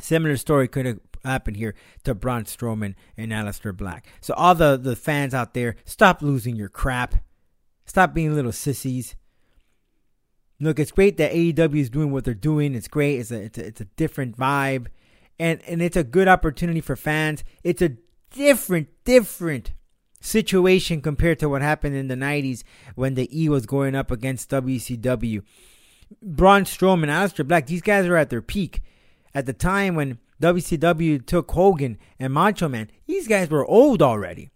Similar 0.00 0.36
story 0.36 0.68
could 0.68 0.86
have 0.86 1.00
happened 1.28 1.56
here 1.56 1.74
to 2.04 2.14
Braun 2.14 2.44
Strowman 2.44 2.94
and 3.16 3.32
Aleister 3.32 3.76
Black. 3.76 4.06
So 4.20 4.34
all 4.34 4.54
the, 4.54 4.76
the 4.76 4.96
fans 4.96 5.34
out 5.34 5.54
there, 5.54 5.76
stop 5.84 6.22
losing 6.22 6.56
your 6.56 6.68
crap. 6.68 7.16
Stop 7.84 8.12
being 8.12 8.34
little 8.34 8.52
sissies. 8.52 9.16
Look, 10.60 10.78
it's 10.78 10.90
great 10.90 11.16
that 11.18 11.32
AEW 11.32 11.76
is 11.80 11.90
doing 11.90 12.10
what 12.10 12.24
they're 12.24 12.34
doing. 12.34 12.74
It's 12.74 12.88
great. 12.88 13.18
It's 13.18 13.30
a 13.30 13.42
it's 13.42 13.58
a, 13.58 13.66
it's 13.66 13.80
a 13.80 13.84
different 13.84 14.36
vibe, 14.36 14.88
and 15.38 15.62
and 15.66 15.80
it's 15.80 15.96
a 15.96 16.04
good 16.04 16.28
opportunity 16.28 16.80
for 16.80 16.96
fans. 16.96 17.44
It's 17.62 17.80
a 17.80 17.96
different 18.30 18.88
different 19.04 19.72
situation 20.20 21.00
compared 21.00 21.38
to 21.38 21.48
what 21.48 21.62
happened 21.62 21.94
in 21.94 22.08
the 22.08 22.16
'90s 22.16 22.64
when 22.96 23.14
the 23.14 23.28
E 23.40 23.48
was 23.48 23.66
going 23.66 23.94
up 23.94 24.10
against 24.10 24.50
WCW. 24.50 25.42
Braun 26.22 26.64
Strowman, 26.64 27.06
Aleister 27.06 27.46
Black, 27.46 27.66
these 27.66 27.82
guys 27.82 28.06
are 28.06 28.16
at 28.16 28.30
their 28.30 28.42
peak. 28.42 28.82
At 29.34 29.46
the 29.46 29.52
time 29.52 29.94
when 29.94 30.18
WCW 30.40 31.24
took 31.24 31.50
Hogan 31.50 31.98
and 32.18 32.32
Macho 32.32 32.68
Man. 32.68 32.90
These 33.06 33.28
guys 33.28 33.50
were 33.50 33.66
old 33.66 34.02
already. 34.02 34.50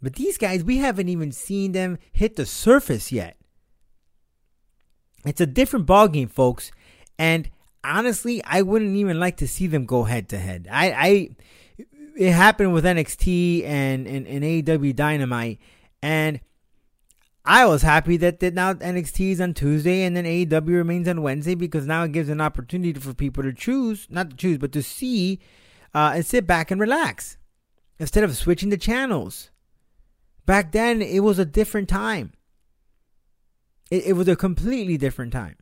But 0.00 0.16
these 0.16 0.38
guys, 0.38 0.62
we 0.62 0.78
haven't 0.78 1.08
even 1.08 1.32
seen 1.32 1.72
them 1.72 1.98
hit 2.12 2.36
the 2.36 2.46
surface 2.46 3.10
yet. 3.10 3.36
It's 5.24 5.40
a 5.40 5.46
different 5.46 5.86
ballgame, 5.86 6.30
folks. 6.30 6.70
And 7.18 7.48
honestly, 7.82 8.42
I 8.44 8.62
wouldn't 8.62 8.96
even 8.96 9.18
like 9.18 9.38
to 9.38 9.48
see 9.48 9.66
them 9.66 9.86
go 9.86 10.04
head 10.04 10.28
to 10.28 10.38
head. 10.38 10.68
I, 10.70 10.90
I 10.90 11.28
it 12.16 12.32
happened 12.32 12.72
with 12.72 12.84
NXT 12.84 13.64
and, 13.64 14.06
and, 14.06 14.26
and 14.26 14.44
AEW 14.44 14.94
Dynamite. 14.94 15.58
And 16.02 16.40
I 17.44 17.66
was 17.66 17.82
happy 17.82 18.16
that, 18.18 18.40
that 18.40 18.54
now 18.54 18.72
NXT 18.72 19.32
is 19.32 19.40
on 19.40 19.52
Tuesday 19.52 20.02
and 20.02 20.16
then 20.16 20.24
AEW 20.24 20.66
remains 20.68 21.06
on 21.08 21.22
Wednesday 21.22 21.54
because 21.54 21.86
now 21.86 22.04
it 22.04 22.12
gives 22.12 22.30
an 22.30 22.40
opportunity 22.40 22.98
for 22.98 23.12
people 23.12 23.42
to 23.42 23.52
choose, 23.52 24.06
not 24.08 24.30
to 24.30 24.36
choose, 24.36 24.58
but 24.58 24.72
to 24.72 24.82
see 24.82 25.40
uh, 25.94 26.12
and 26.14 26.24
sit 26.24 26.46
back 26.46 26.70
and 26.70 26.80
relax 26.80 27.36
instead 27.98 28.24
of 28.24 28.34
switching 28.34 28.70
the 28.70 28.78
channels. 28.78 29.50
Back 30.46 30.72
then, 30.72 31.02
it 31.02 31.20
was 31.20 31.38
a 31.38 31.44
different 31.44 31.88
time. 31.88 32.32
It, 33.90 34.06
it 34.06 34.12
was 34.14 34.28
a 34.28 34.36
completely 34.36 34.96
different 34.96 35.32
time. 35.32 35.56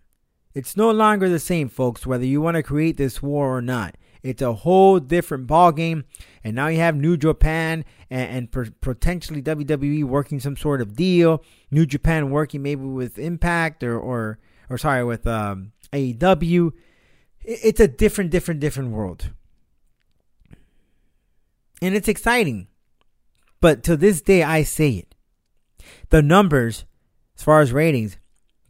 It's 0.55 0.77
no 0.77 0.91
longer 0.91 1.29
the 1.29 1.39
same, 1.41 1.69
folks, 1.69 2.07
whether 2.07 2.25
you 2.25 2.41
want 2.41 2.57
to 2.57 2.63
create 2.63 2.97
this 2.97 3.23
war 3.23 3.57
or 3.57 3.63
not. 3.63 3.97
It's 4.23 4.43
a 4.43 4.53
whole 4.53 5.01
different 5.01 5.47
ballgame. 5.47 6.05
And 6.45 6.55
now 6.55 6.69
you 6.69 6.79
have 6.79 6.95
New 6.95 7.17
Japan 7.17 7.85
and, 8.11 8.51
and 8.55 8.73
potentially 8.81 9.43
WWE 9.43 10.05
working 10.05 10.41
some 10.41 10.57
sort 10.57 10.81
of 10.81 10.95
deal. 10.95 11.43
New 11.71 11.87
Japan 11.87 12.31
working 12.31 12.63
maybe 12.63 12.85
with 12.85 13.19
Impact 13.19 13.83
or, 13.83 13.99
or, 13.99 14.39
or 14.71 14.79
sorry, 14.79 15.05
with 15.05 15.27
um, 15.27 15.73
AEW. 15.93 16.73
It's 17.41 17.81
a 17.81 17.89
different, 17.89 18.31
different, 18.31 18.61
different 18.61 18.91
world. 18.91 19.31
And 21.81 21.97
it's 21.97 22.09
exciting. 22.09 22.69
But 23.61 23.83
to 23.85 23.97
this 23.97 24.21
day, 24.21 24.43
I 24.43 24.63
say 24.63 24.91
it. 24.91 25.15
The 26.11 26.23
numbers, 26.23 26.85
as 27.37 27.43
far 27.43 27.61
as 27.61 27.73
ratings, 27.73 28.19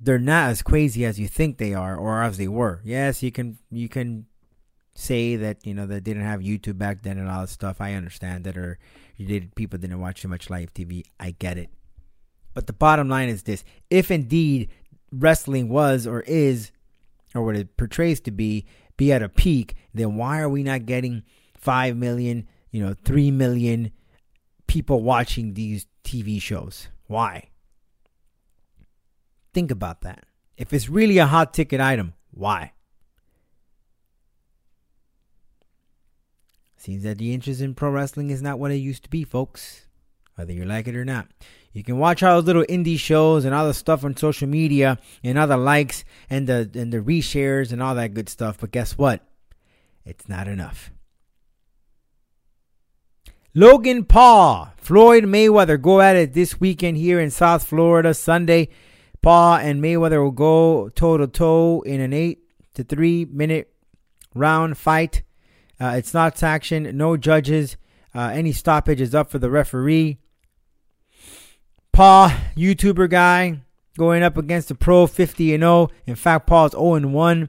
they're 0.00 0.18
not 0.18 0.50
as 0.50 0.62
crazy 0.62 1.04
as 1.04 1.20
you 1.20 1.28
think 1.28 1.58
they 1.58 1.74
are 1.74 1.96
or 1.96 2.22
as 2.22 2.38
they 2.38 2.48
were. 2.48 2.80
Yes, 2.84 3.22
you 3.22 3.30
can 3.30 3.58
you 3.70 3.88
can 3.88 4.26
say 4.94 5.37
that 5.37 5.66
you 5.66 5.74
know 5.74 5.87
they 5.87 6.00
didn't 6.00 6.24
have 6.24 6.40
YouTube 6.40 6.78
back 6.78 7.02
then 7.02 7.18
and 7.18 7.28
all 7.28 7.42
that 7.42 7.48
stuff. 7.48 7.81
I 7.81 7.94
understand 7.94 8.44
that, 8.44 8.57
or 8.57 8.78
you 9.16 9.26
did 9.26 9.55
people 9.55 9.78
didn't 9.78 10.00
watch 10.00 10.22
too 10.22 10.28
much 10.28 10.50
live 10.50 10.72
TV. 10.74 11.05
I 11.18 11.33
get 11.33 11.59
it, 11.59 11.70
but 12.55 12.66
the 12.66 12.72
bottom 12.72 13.09
line 13.09 13.28
is 13.28 13.42
this: 13.44 13.64
if 13.90 14.11
indeed 14.11 14.70
wrestling 15.11 15.68
was 15.68 16.07
or 16.07 16.20
is, 16.22 16.70
or 17.35 17.44
what 17.44 17.57
it 17.57 17.76
portrays 17.76 18.20
to 18.20 18.31
be, 18.31 18.66
be 18.96 19.12
at 19.12 19.22
a 19.22 19.28
peak, 19.28 19.76
then 19.94 20.16
why 20.16 20.40
are 20.40 20.48
we 20.48 20.62
not 20.62 20.87
getting 20.87 21.22
five 21.55 21.96
million, 21.96 22.48
you 22.70 22.83
know, 22.83 22.94
three 23.05 23.31
million 23.31 23.92
people 24.66 25.02
watching 25.02 25.55
these 25.55 25.87
TV 26.05 26.40
shows? 26.40 26.88
Why? 27.07 27.48
Think 29.52 29.70
about 29.70 30.00
that. 30.02 30.24
If 30.57 30.72
it's 30.72 30.88
really 30.88 31.18
a 31.18 31.26
hot 31.26 31.52
ticket 31.52 31.81
item, 31.81 32.14
why? 32.31 32.72
Seems 36.83 37.05
that 37.05 37.18
the 37.18 37.33
interest 37.33 37.61
in 37.61 37.77
pro 37.77 37.90
wrestling 37.90 38.31
is 38.31 38.42
not 38.42 38.59
what 38.59 38.73
it 38.73 38.79
used 38.79 39.05
to 39.05 39.09
be, 39.09 39.23
folks. 39.23 39.87
Whether 40.35 40.53
you 40.53 40.64
like 40.64 40.88
it 40.88 40.97
or 40.97 41.05
not. 41.05 41.29
You 41.73 41.85
can 41.85 41.97
watch 41.97 42.25
all 42.25 42.42
those 42.42 42.47
little 42.47 42.64
indie 42.64 42.99
shows 42.99 43.45
and 43.45 43.55
all 43.55 43.68
the 43.68 43.73
stuff 43.73 44.05
on 44.05 44.16
social 44.16 44.49
media 44.49 44.99
and 45.23 45.38
all 45.38 45.47
the 45.47 45.57
likes 45.57 46.03
and 46.29 46.49
the 46.49 46.68
and 46.75 46.92
the 46.92 46.99
reshares 46.99 47.71
and 47.71 47.81
all 47.81 47.95
that 47.95 48.14
good 48.14 48.29
stuff, 48.29 48.59
but 48.59 48.73
guess 48.73 48.99
what? 48.99 49.25
It's 50.05 50.29
not 50.29 50.49
enough. 50.49 50.90
Logan 53.55 54.05
Paul, 54.05 54.73
Floyd 54.77 55.23
Mayweather 55.23 55.81
go 55.81 56.01
at 56.01 56.16
it 56.16 56.35
this 56.35 56.59
weekend 56.59 56.97
here 56.97 57.21
in 57.21 57.31
South 57.31 57.64
Florida. 57.64 58.12
Sunday, 58.12 58.71
Paul 59.21 59.55
and 59.55 59.81
Mayweather 59.81 60.21
will 60.21 60.33
go 60.33 60.88
toe 60.88 61.16
to 61.16 61.29
toe 61.29 61.83
in 61.83 62.01
an 62.01 62.12
eight 62.12 62.40
to 62.75 62.83
three 62.83 63.25
minute 63.25 63.73
round 64.35 64.77
fight. 64.77 65.23
Uh, 65.83 65.97
it's 65.97 66.14
not 66.14 66.38
sanctioned. 66.38 66.95
No 66.95 67.16
judges. 67.16 67.77
Uh, 68.14 68.31
any 68.33 68.53
stoppage 68.53 69.01
is 69.01 69.16
up 69.16 69.31
for 69.31 69.40
the 69.40 69.51
referee. 69.51 70.18
Paul, 71.92 72.31
YouTuber 72.57 73.11
guy, 73.11 73.62
going 73.99 74.23
up 74.23 74.37
against 74.37 74.68
the 74.68 74.77
pro 74.77 75.09
50 75.09 75.55
and 75.55 75.62
0. 75.62 75.88
In 76.07 76.14
fact, 76.14 76.47
Paul's 76.47 76.71
0 76.71 76.95
and 76.95 77.12
1. 77.12 77.49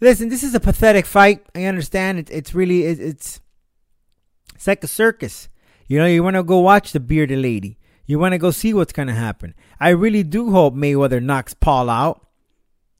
Listen, 0.00 0.28
this 0.28 0.44
is 0.44 0.54
a 0.54 0.60
pathetic 0.60 1.06
fight. 1.06 1.44
I 1.56 1.64
understand. 1.64 2.20
It's 2.20 2.30
it's 2.30 2.54
really 2.54 2.84
it's 2.84 3.00
it's, 3.00 3.40
it's 4.54 4.66
like 4.68 4.84
a 4.84 4.88
circus. 4.88 5.48
You 5.88 5.98
know, 5.98 6.06
you 6.06 6.22
want 6.22 6.36
to 6.36 6.44
go 6.44 6.60
watch 6.60 6.92
the 6.92 7.00
bearded 7.00 7.40
lady. 7.40 7.78
You 8.06 8.20
want 8.20 8.32
to 8.32 8.38
go 8.38 8.52
see 8.52 8.72
what's 8.72 8.92
going 8.92 9.08
to 9.08 9.14
happen. 9.14 9.54
I 9.80 9.88
really 9.88 10.22
do 10.22 10.52
hope 10.52 10.74
Mayweather 10.74 11.22
knocks 11.22 11.52
Paul 11.52 11.90
out 11.90 12.26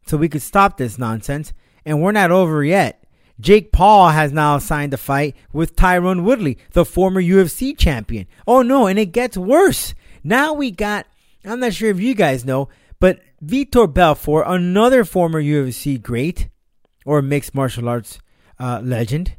so 0.06 0.16
we 0.16 0.28
could 0.28 0.42
stop 0.42 0.76
this 0.76 0.98
nonsense. 0.98 1.52
And 1.84 2.02
we're 2.02 2.12
not 2.12 2.32
over 2.32 2.64
yet. 2.64 3.03
Jake 3.40 3.72
Paul 3.72 4.10
has 4.10 4.32
now 4.32 4.58
signed 4.58 4.94
a 4.94 4.96
fight 4.96 5.34
with 5.52 5.76
Tyron 5.76 6.22
Woodley, 6.22 6.58
the 6.72 6.84
former 6.84 7.20
UFC 7.22 7.76
champion. 7.76 8.26
Oh 8.46 8.62
no, 8.62 8.86
and 8.86 8.98
it 8.98 9.06
gets 9.06 9.36
worse. 9.36 9.94
Now 10.22 10.52
we 10.52 10.70
got, 10.70 11.06
I'm 11.44 11.60
not 11.60 11.74
sure 11.74 11.90
if 11.90 12.00
you 12.00 12.14
guys 12.14 12.44
know, 12.44 12.68
but 13.00 13.20
Vitor 13.44 13.92
Belfort, 13.92 14.44
another 14.46 15.04
former 15.04 15.42
UFC 15.42 16.00
great 16.00 16.48
or 17.04 17.20
mixed 17.20 17.54
martial 17.54 17.88
arts 17.88 18.18
uh, 18.58 18.80
legend, 18.82 19.36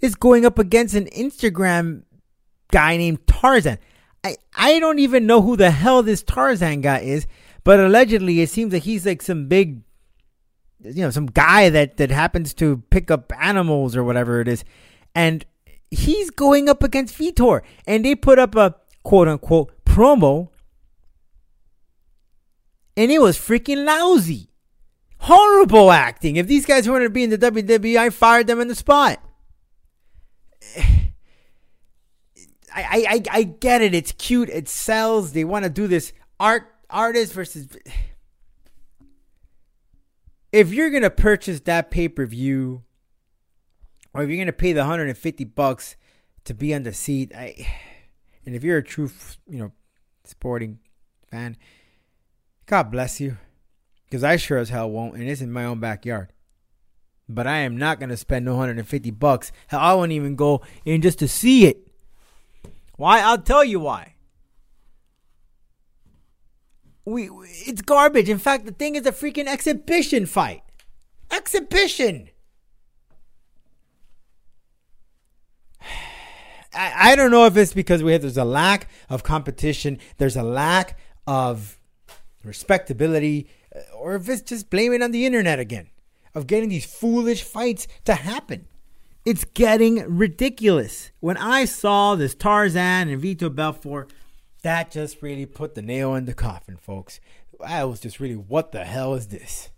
is 0.00 0.14
going 0.14 0.44
up 0.44 0.58
against 0.58 0.94
an 0.94 1.06
Instagram 1.06 2.02
guy 2.70 2.96
named 2.96 3.26
Tarzan. 3.26 3.78
I, 4.24 4.36
I 4.54 4.80
don't 4.80 4.98
even 4.98 5.26
know 5.26 5.40
who 5.40 5.56
the 5.56 5.70
hell 5.70 6.02
this 6.02 6.22
Tarzan 6.22 6.80
guy 6.80 7.00
is, 7.00 7.26
but 7.64 7.80
allegedly 7.80 8.40
it 8.40 8.50
seems 8.50 8.72
like 8.72 8.82
he's 8.82 9.06
like 9.06 9.22
some 9.22 9.48
big, 9.48 9.82
you 10.82 11.02
know, 11.02 11.10
some 11.10 11.26
guy 11.26 11.70
that 11.70 11.96
that 11.98 12.10
happens 12.10 12.54
to 12.54 12.82
pick 12.90 13.10
up 13.10 13.32
animals 13.40 13.96
or 13.96 14.04
whatever 14.04 14.40
it 14.40 14.48
is, 14.48 14.64
and 15.14 15.44
he's 15.90 16.30
going 16.30 16.68
up 16.68 16.82
against 16.82 17.18
Vitor, 17.18 17.62
and 17.86 18.04
they 18.04 18.14
put 18.14 18.38
up 18.38 18.54
a 18.54 18.76
quote 19.02 19.28
unquote 19.28 19.72
promo, 19.84 20.48
and 22.96 23.10
it 23.10 23.20
was 23.20 23.36
freaking 23.38 23.84
lousy. 23.84 24.48
Horrible 25.18 25.90
acting. 25.90 26.36
If 26.36 26.46
these 26.46 26.64
guys 26.64 26.88
wanted 26.88 27.04
to 27.04 27.10
be 27.10 27.24
in 27.24 27.30
the 27.30 27.36
WWE, 27.36 27.96
I 27.98 28.08
fired 28.08 28.46
them 28.46 28.58
in 28.58 28.68
the 28.68 28.74
spot. 28.74 29.22
I, 32.72 33.04
I, 33.08 33.22
I 33.30 33.42
get 33.42 33.82
it. 33.82 33.94
It's 33.94 34.12
cute. 34.12 34.48
It 34.48 34.68
sells. 34.68 35.32
They 35.32 35.44
want 35.44 35.64
to 35.64 35.70
do 35.70 35.88
this 35.88 36.12
art 36.38 36.72
artist 36.88 37.32
versus. 37.32 37.68
If 40.52 40.72
you're 40.72 40.90
gonna 40.90 41.10
purchase 41.10 41.60
that 41.60 41.90
pay 41.90 42.08
per 42.08 42.26
view, 42.26 42.82
or 44.12 44.22
if 44.22 44.28
you're 44.28 44.38
gonna 44.38 44.52
pay 44.52 44.72
the 44.72 44.80
150 44.80 45.44
bucks 45.44 45.96
to 46.44 46.54
be 46.54 46.74
on 46.74 46.82
the 46.82 46.92
seat, 46.92 47.32
I, 47.34 47.66
and 48.44 48.54
if 48.54 48.64
you're 48.64 48.78
a 48.78 48.82
true, 48.82 49.10
you 49.48 49.58
know, 49.58 49.72
sporting 50.24 50.80
fan, 51.30 51.56
God 52.66 52.90
bless 52.90 53.20
you, 53.20 53.36
because 54.04 54.24
I 54.24 54.36
sure 54.36 54.58
as 54.58 54.70
hell 54.70 54.90
won't, 54.90 55.14
and 55.14 55.28
it's 55.28 55.40
in 55.40 55.52
my 55.52 55.64
own 55.64 55.78
backyard. 55.78 56.32
But 57.28 57.46
I 57.46 57.58
am 57.58 57.76
not 57.76 58.00
gonna 58.00 58.16
spend 58.16 58.44
no 58.44 58.52
150 58.52 59.12
bucks. 59.12 59.52
Hell, 59.68 59.78
I 59.78 59.94
won't 59.94 60.10
even 60.10 60.34
go 60.34 60.62
in 60.84 61.00
just 61.00 61.20
to 61.20 61.28
see 61.28 61.66
it. 61.66 61.86
Why? 62.96 63.20
I'll 63.20 63.38
tell 63.38 63.62
you 63.64 63.78
why. 63.78 64.14
We, 67.10 67.28
it's 67.66 67.82
garbage. 67.82 68.28
In 68.28 68.38
fact, 68.38 68.66
the 68.66 68.72
thing 68.72 68.94
is 68.94 69.04
a 69.04 69.10
freaking 69.10 69.48
exhibition 69.48 70.26
fight. 70.26 70.62
Exhibition. 71.32 72.30
I, 76.72 77.10
I 77.12 77.16
don't 77.16 77.32
know 77.32 77.46
if 77.46 77.56
it's 77.56 77.72
because 77.72 78.04
we 78.04 78.12
have 78.12 78.22
there's 78.22 78.36
a 78.36 78.44
lack 78.44 78.88
of 79.08 79.24
competition, 79.24 79.98
there's 80.18 80.36
a 80.36 80.44
lack 80.44 81.00
of 81.26 81.80
respectability, 82.44 83.48
uh, 83.74 83.80
or 83.96 84.14
if 84.14 84.28
it's 84.28 84.42
just 84.42 84.70
blaming 84.70 85.02
on 85.02 85.10
the 85.10 85.26
internet 85.26 85.58
again 85.58 85.88
of 86.32 86.46
getting 86.46 86.68
these 86.68 86.84
foolish 86.84 87.42
fights 87.42 87.88
to 88.04 88.14
happen. 88.14 88.68
It's 89.24 89.44
getting 89.44 90.16
ridiculous. 90.16 91.10
When 91.18 91.36
I 91.36 91.64
saw 91.64 92.14
this 92.14 92.36
Tarzan 92.36 93.08
and 93.08 93.20
Vitor 93.20 93.52
Belfort, 93.52 94.12
that 94.62 94.90
just 94.90 95.22
really 95.22 95.46
put 95.46 95.74
the 95.74 95.82
nail 95.82 96.14
in 96.14 96.26
the 96.26 96.34
coffin, 96.34 96.76
folks. 96.76 97.20
I 97.64 97.84
was 97.84 98.00
just 98.00 98.20
really, 98.20 98.36
what 98.36 98.72
the 98.72 98.84
hell 98.84 99.14
is 99.14 99.28
this? 99.28 99.70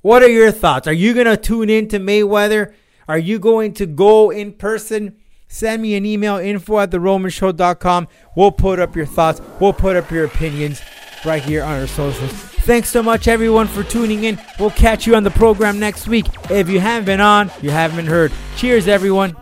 What 0.00 0.22
are 0.22 0.30
your 0.30 0.52
thoughts? 0.52 0.86
Are 0.86 0.92
you 0.92 1.14
going 1.14 1.26
to 1.26 1.36
tune 1.36 1.68
in 1.68 1.88
to 1.88 1.98
Mayweather? 1.98 2.74
Are 3.08 3.18
you 3.18 3.38
going 3.38 3.72
to 3.74 3.86
go 3.86 4.30
in 4.30 4.52
person? 4.52 5.16
Send 5.48 5.82
me 5.82 5.94
an 5.94 6.04
email, 6.04 6.36
info 6.36 6.80
at 6.80 6.90
theromanshow.com. 6.90 8.08
We'll 8.36 8.52
put 8.52 8.78
up 8.78 8.96
your 8.96 9.06
thoughts. 9.06 9.40
We'll 9.60 9.72
put 9.72 9.96
up 9.96 10.10
your 10.10 10.24
opinions 10.24 10.80
right 11.24 11.42
here 11.42 11.62
on 11.62 11.80
our 11.80 11.86
socials. 11.86 12.32
Thanks 12.32 12.90
so 12.90 13.02
much, 13.02 13.28
everyone, 13.28 13.68
for 13.68 13.84
tuning 13.84 14.24
in. 14.24 14.40
We'll 14.58 14.70
catch 14.70 15.06
you 15.06 15.14
on 15.14 15.22
the 15.22 15.30
program 15.30 15.78
next 15.78 16.08
week. 16.08 16.26
If 16.50 16.68
you 16.68 16.80
haven't 16.80 17.06
been 17.06 17.20
on, 17.20 17.50
you 17.62 17.70
haven't 17.70 18.06
heard. 18.06 18.32
Cheers, 18.56 18.88
everyone. 18.88 19.36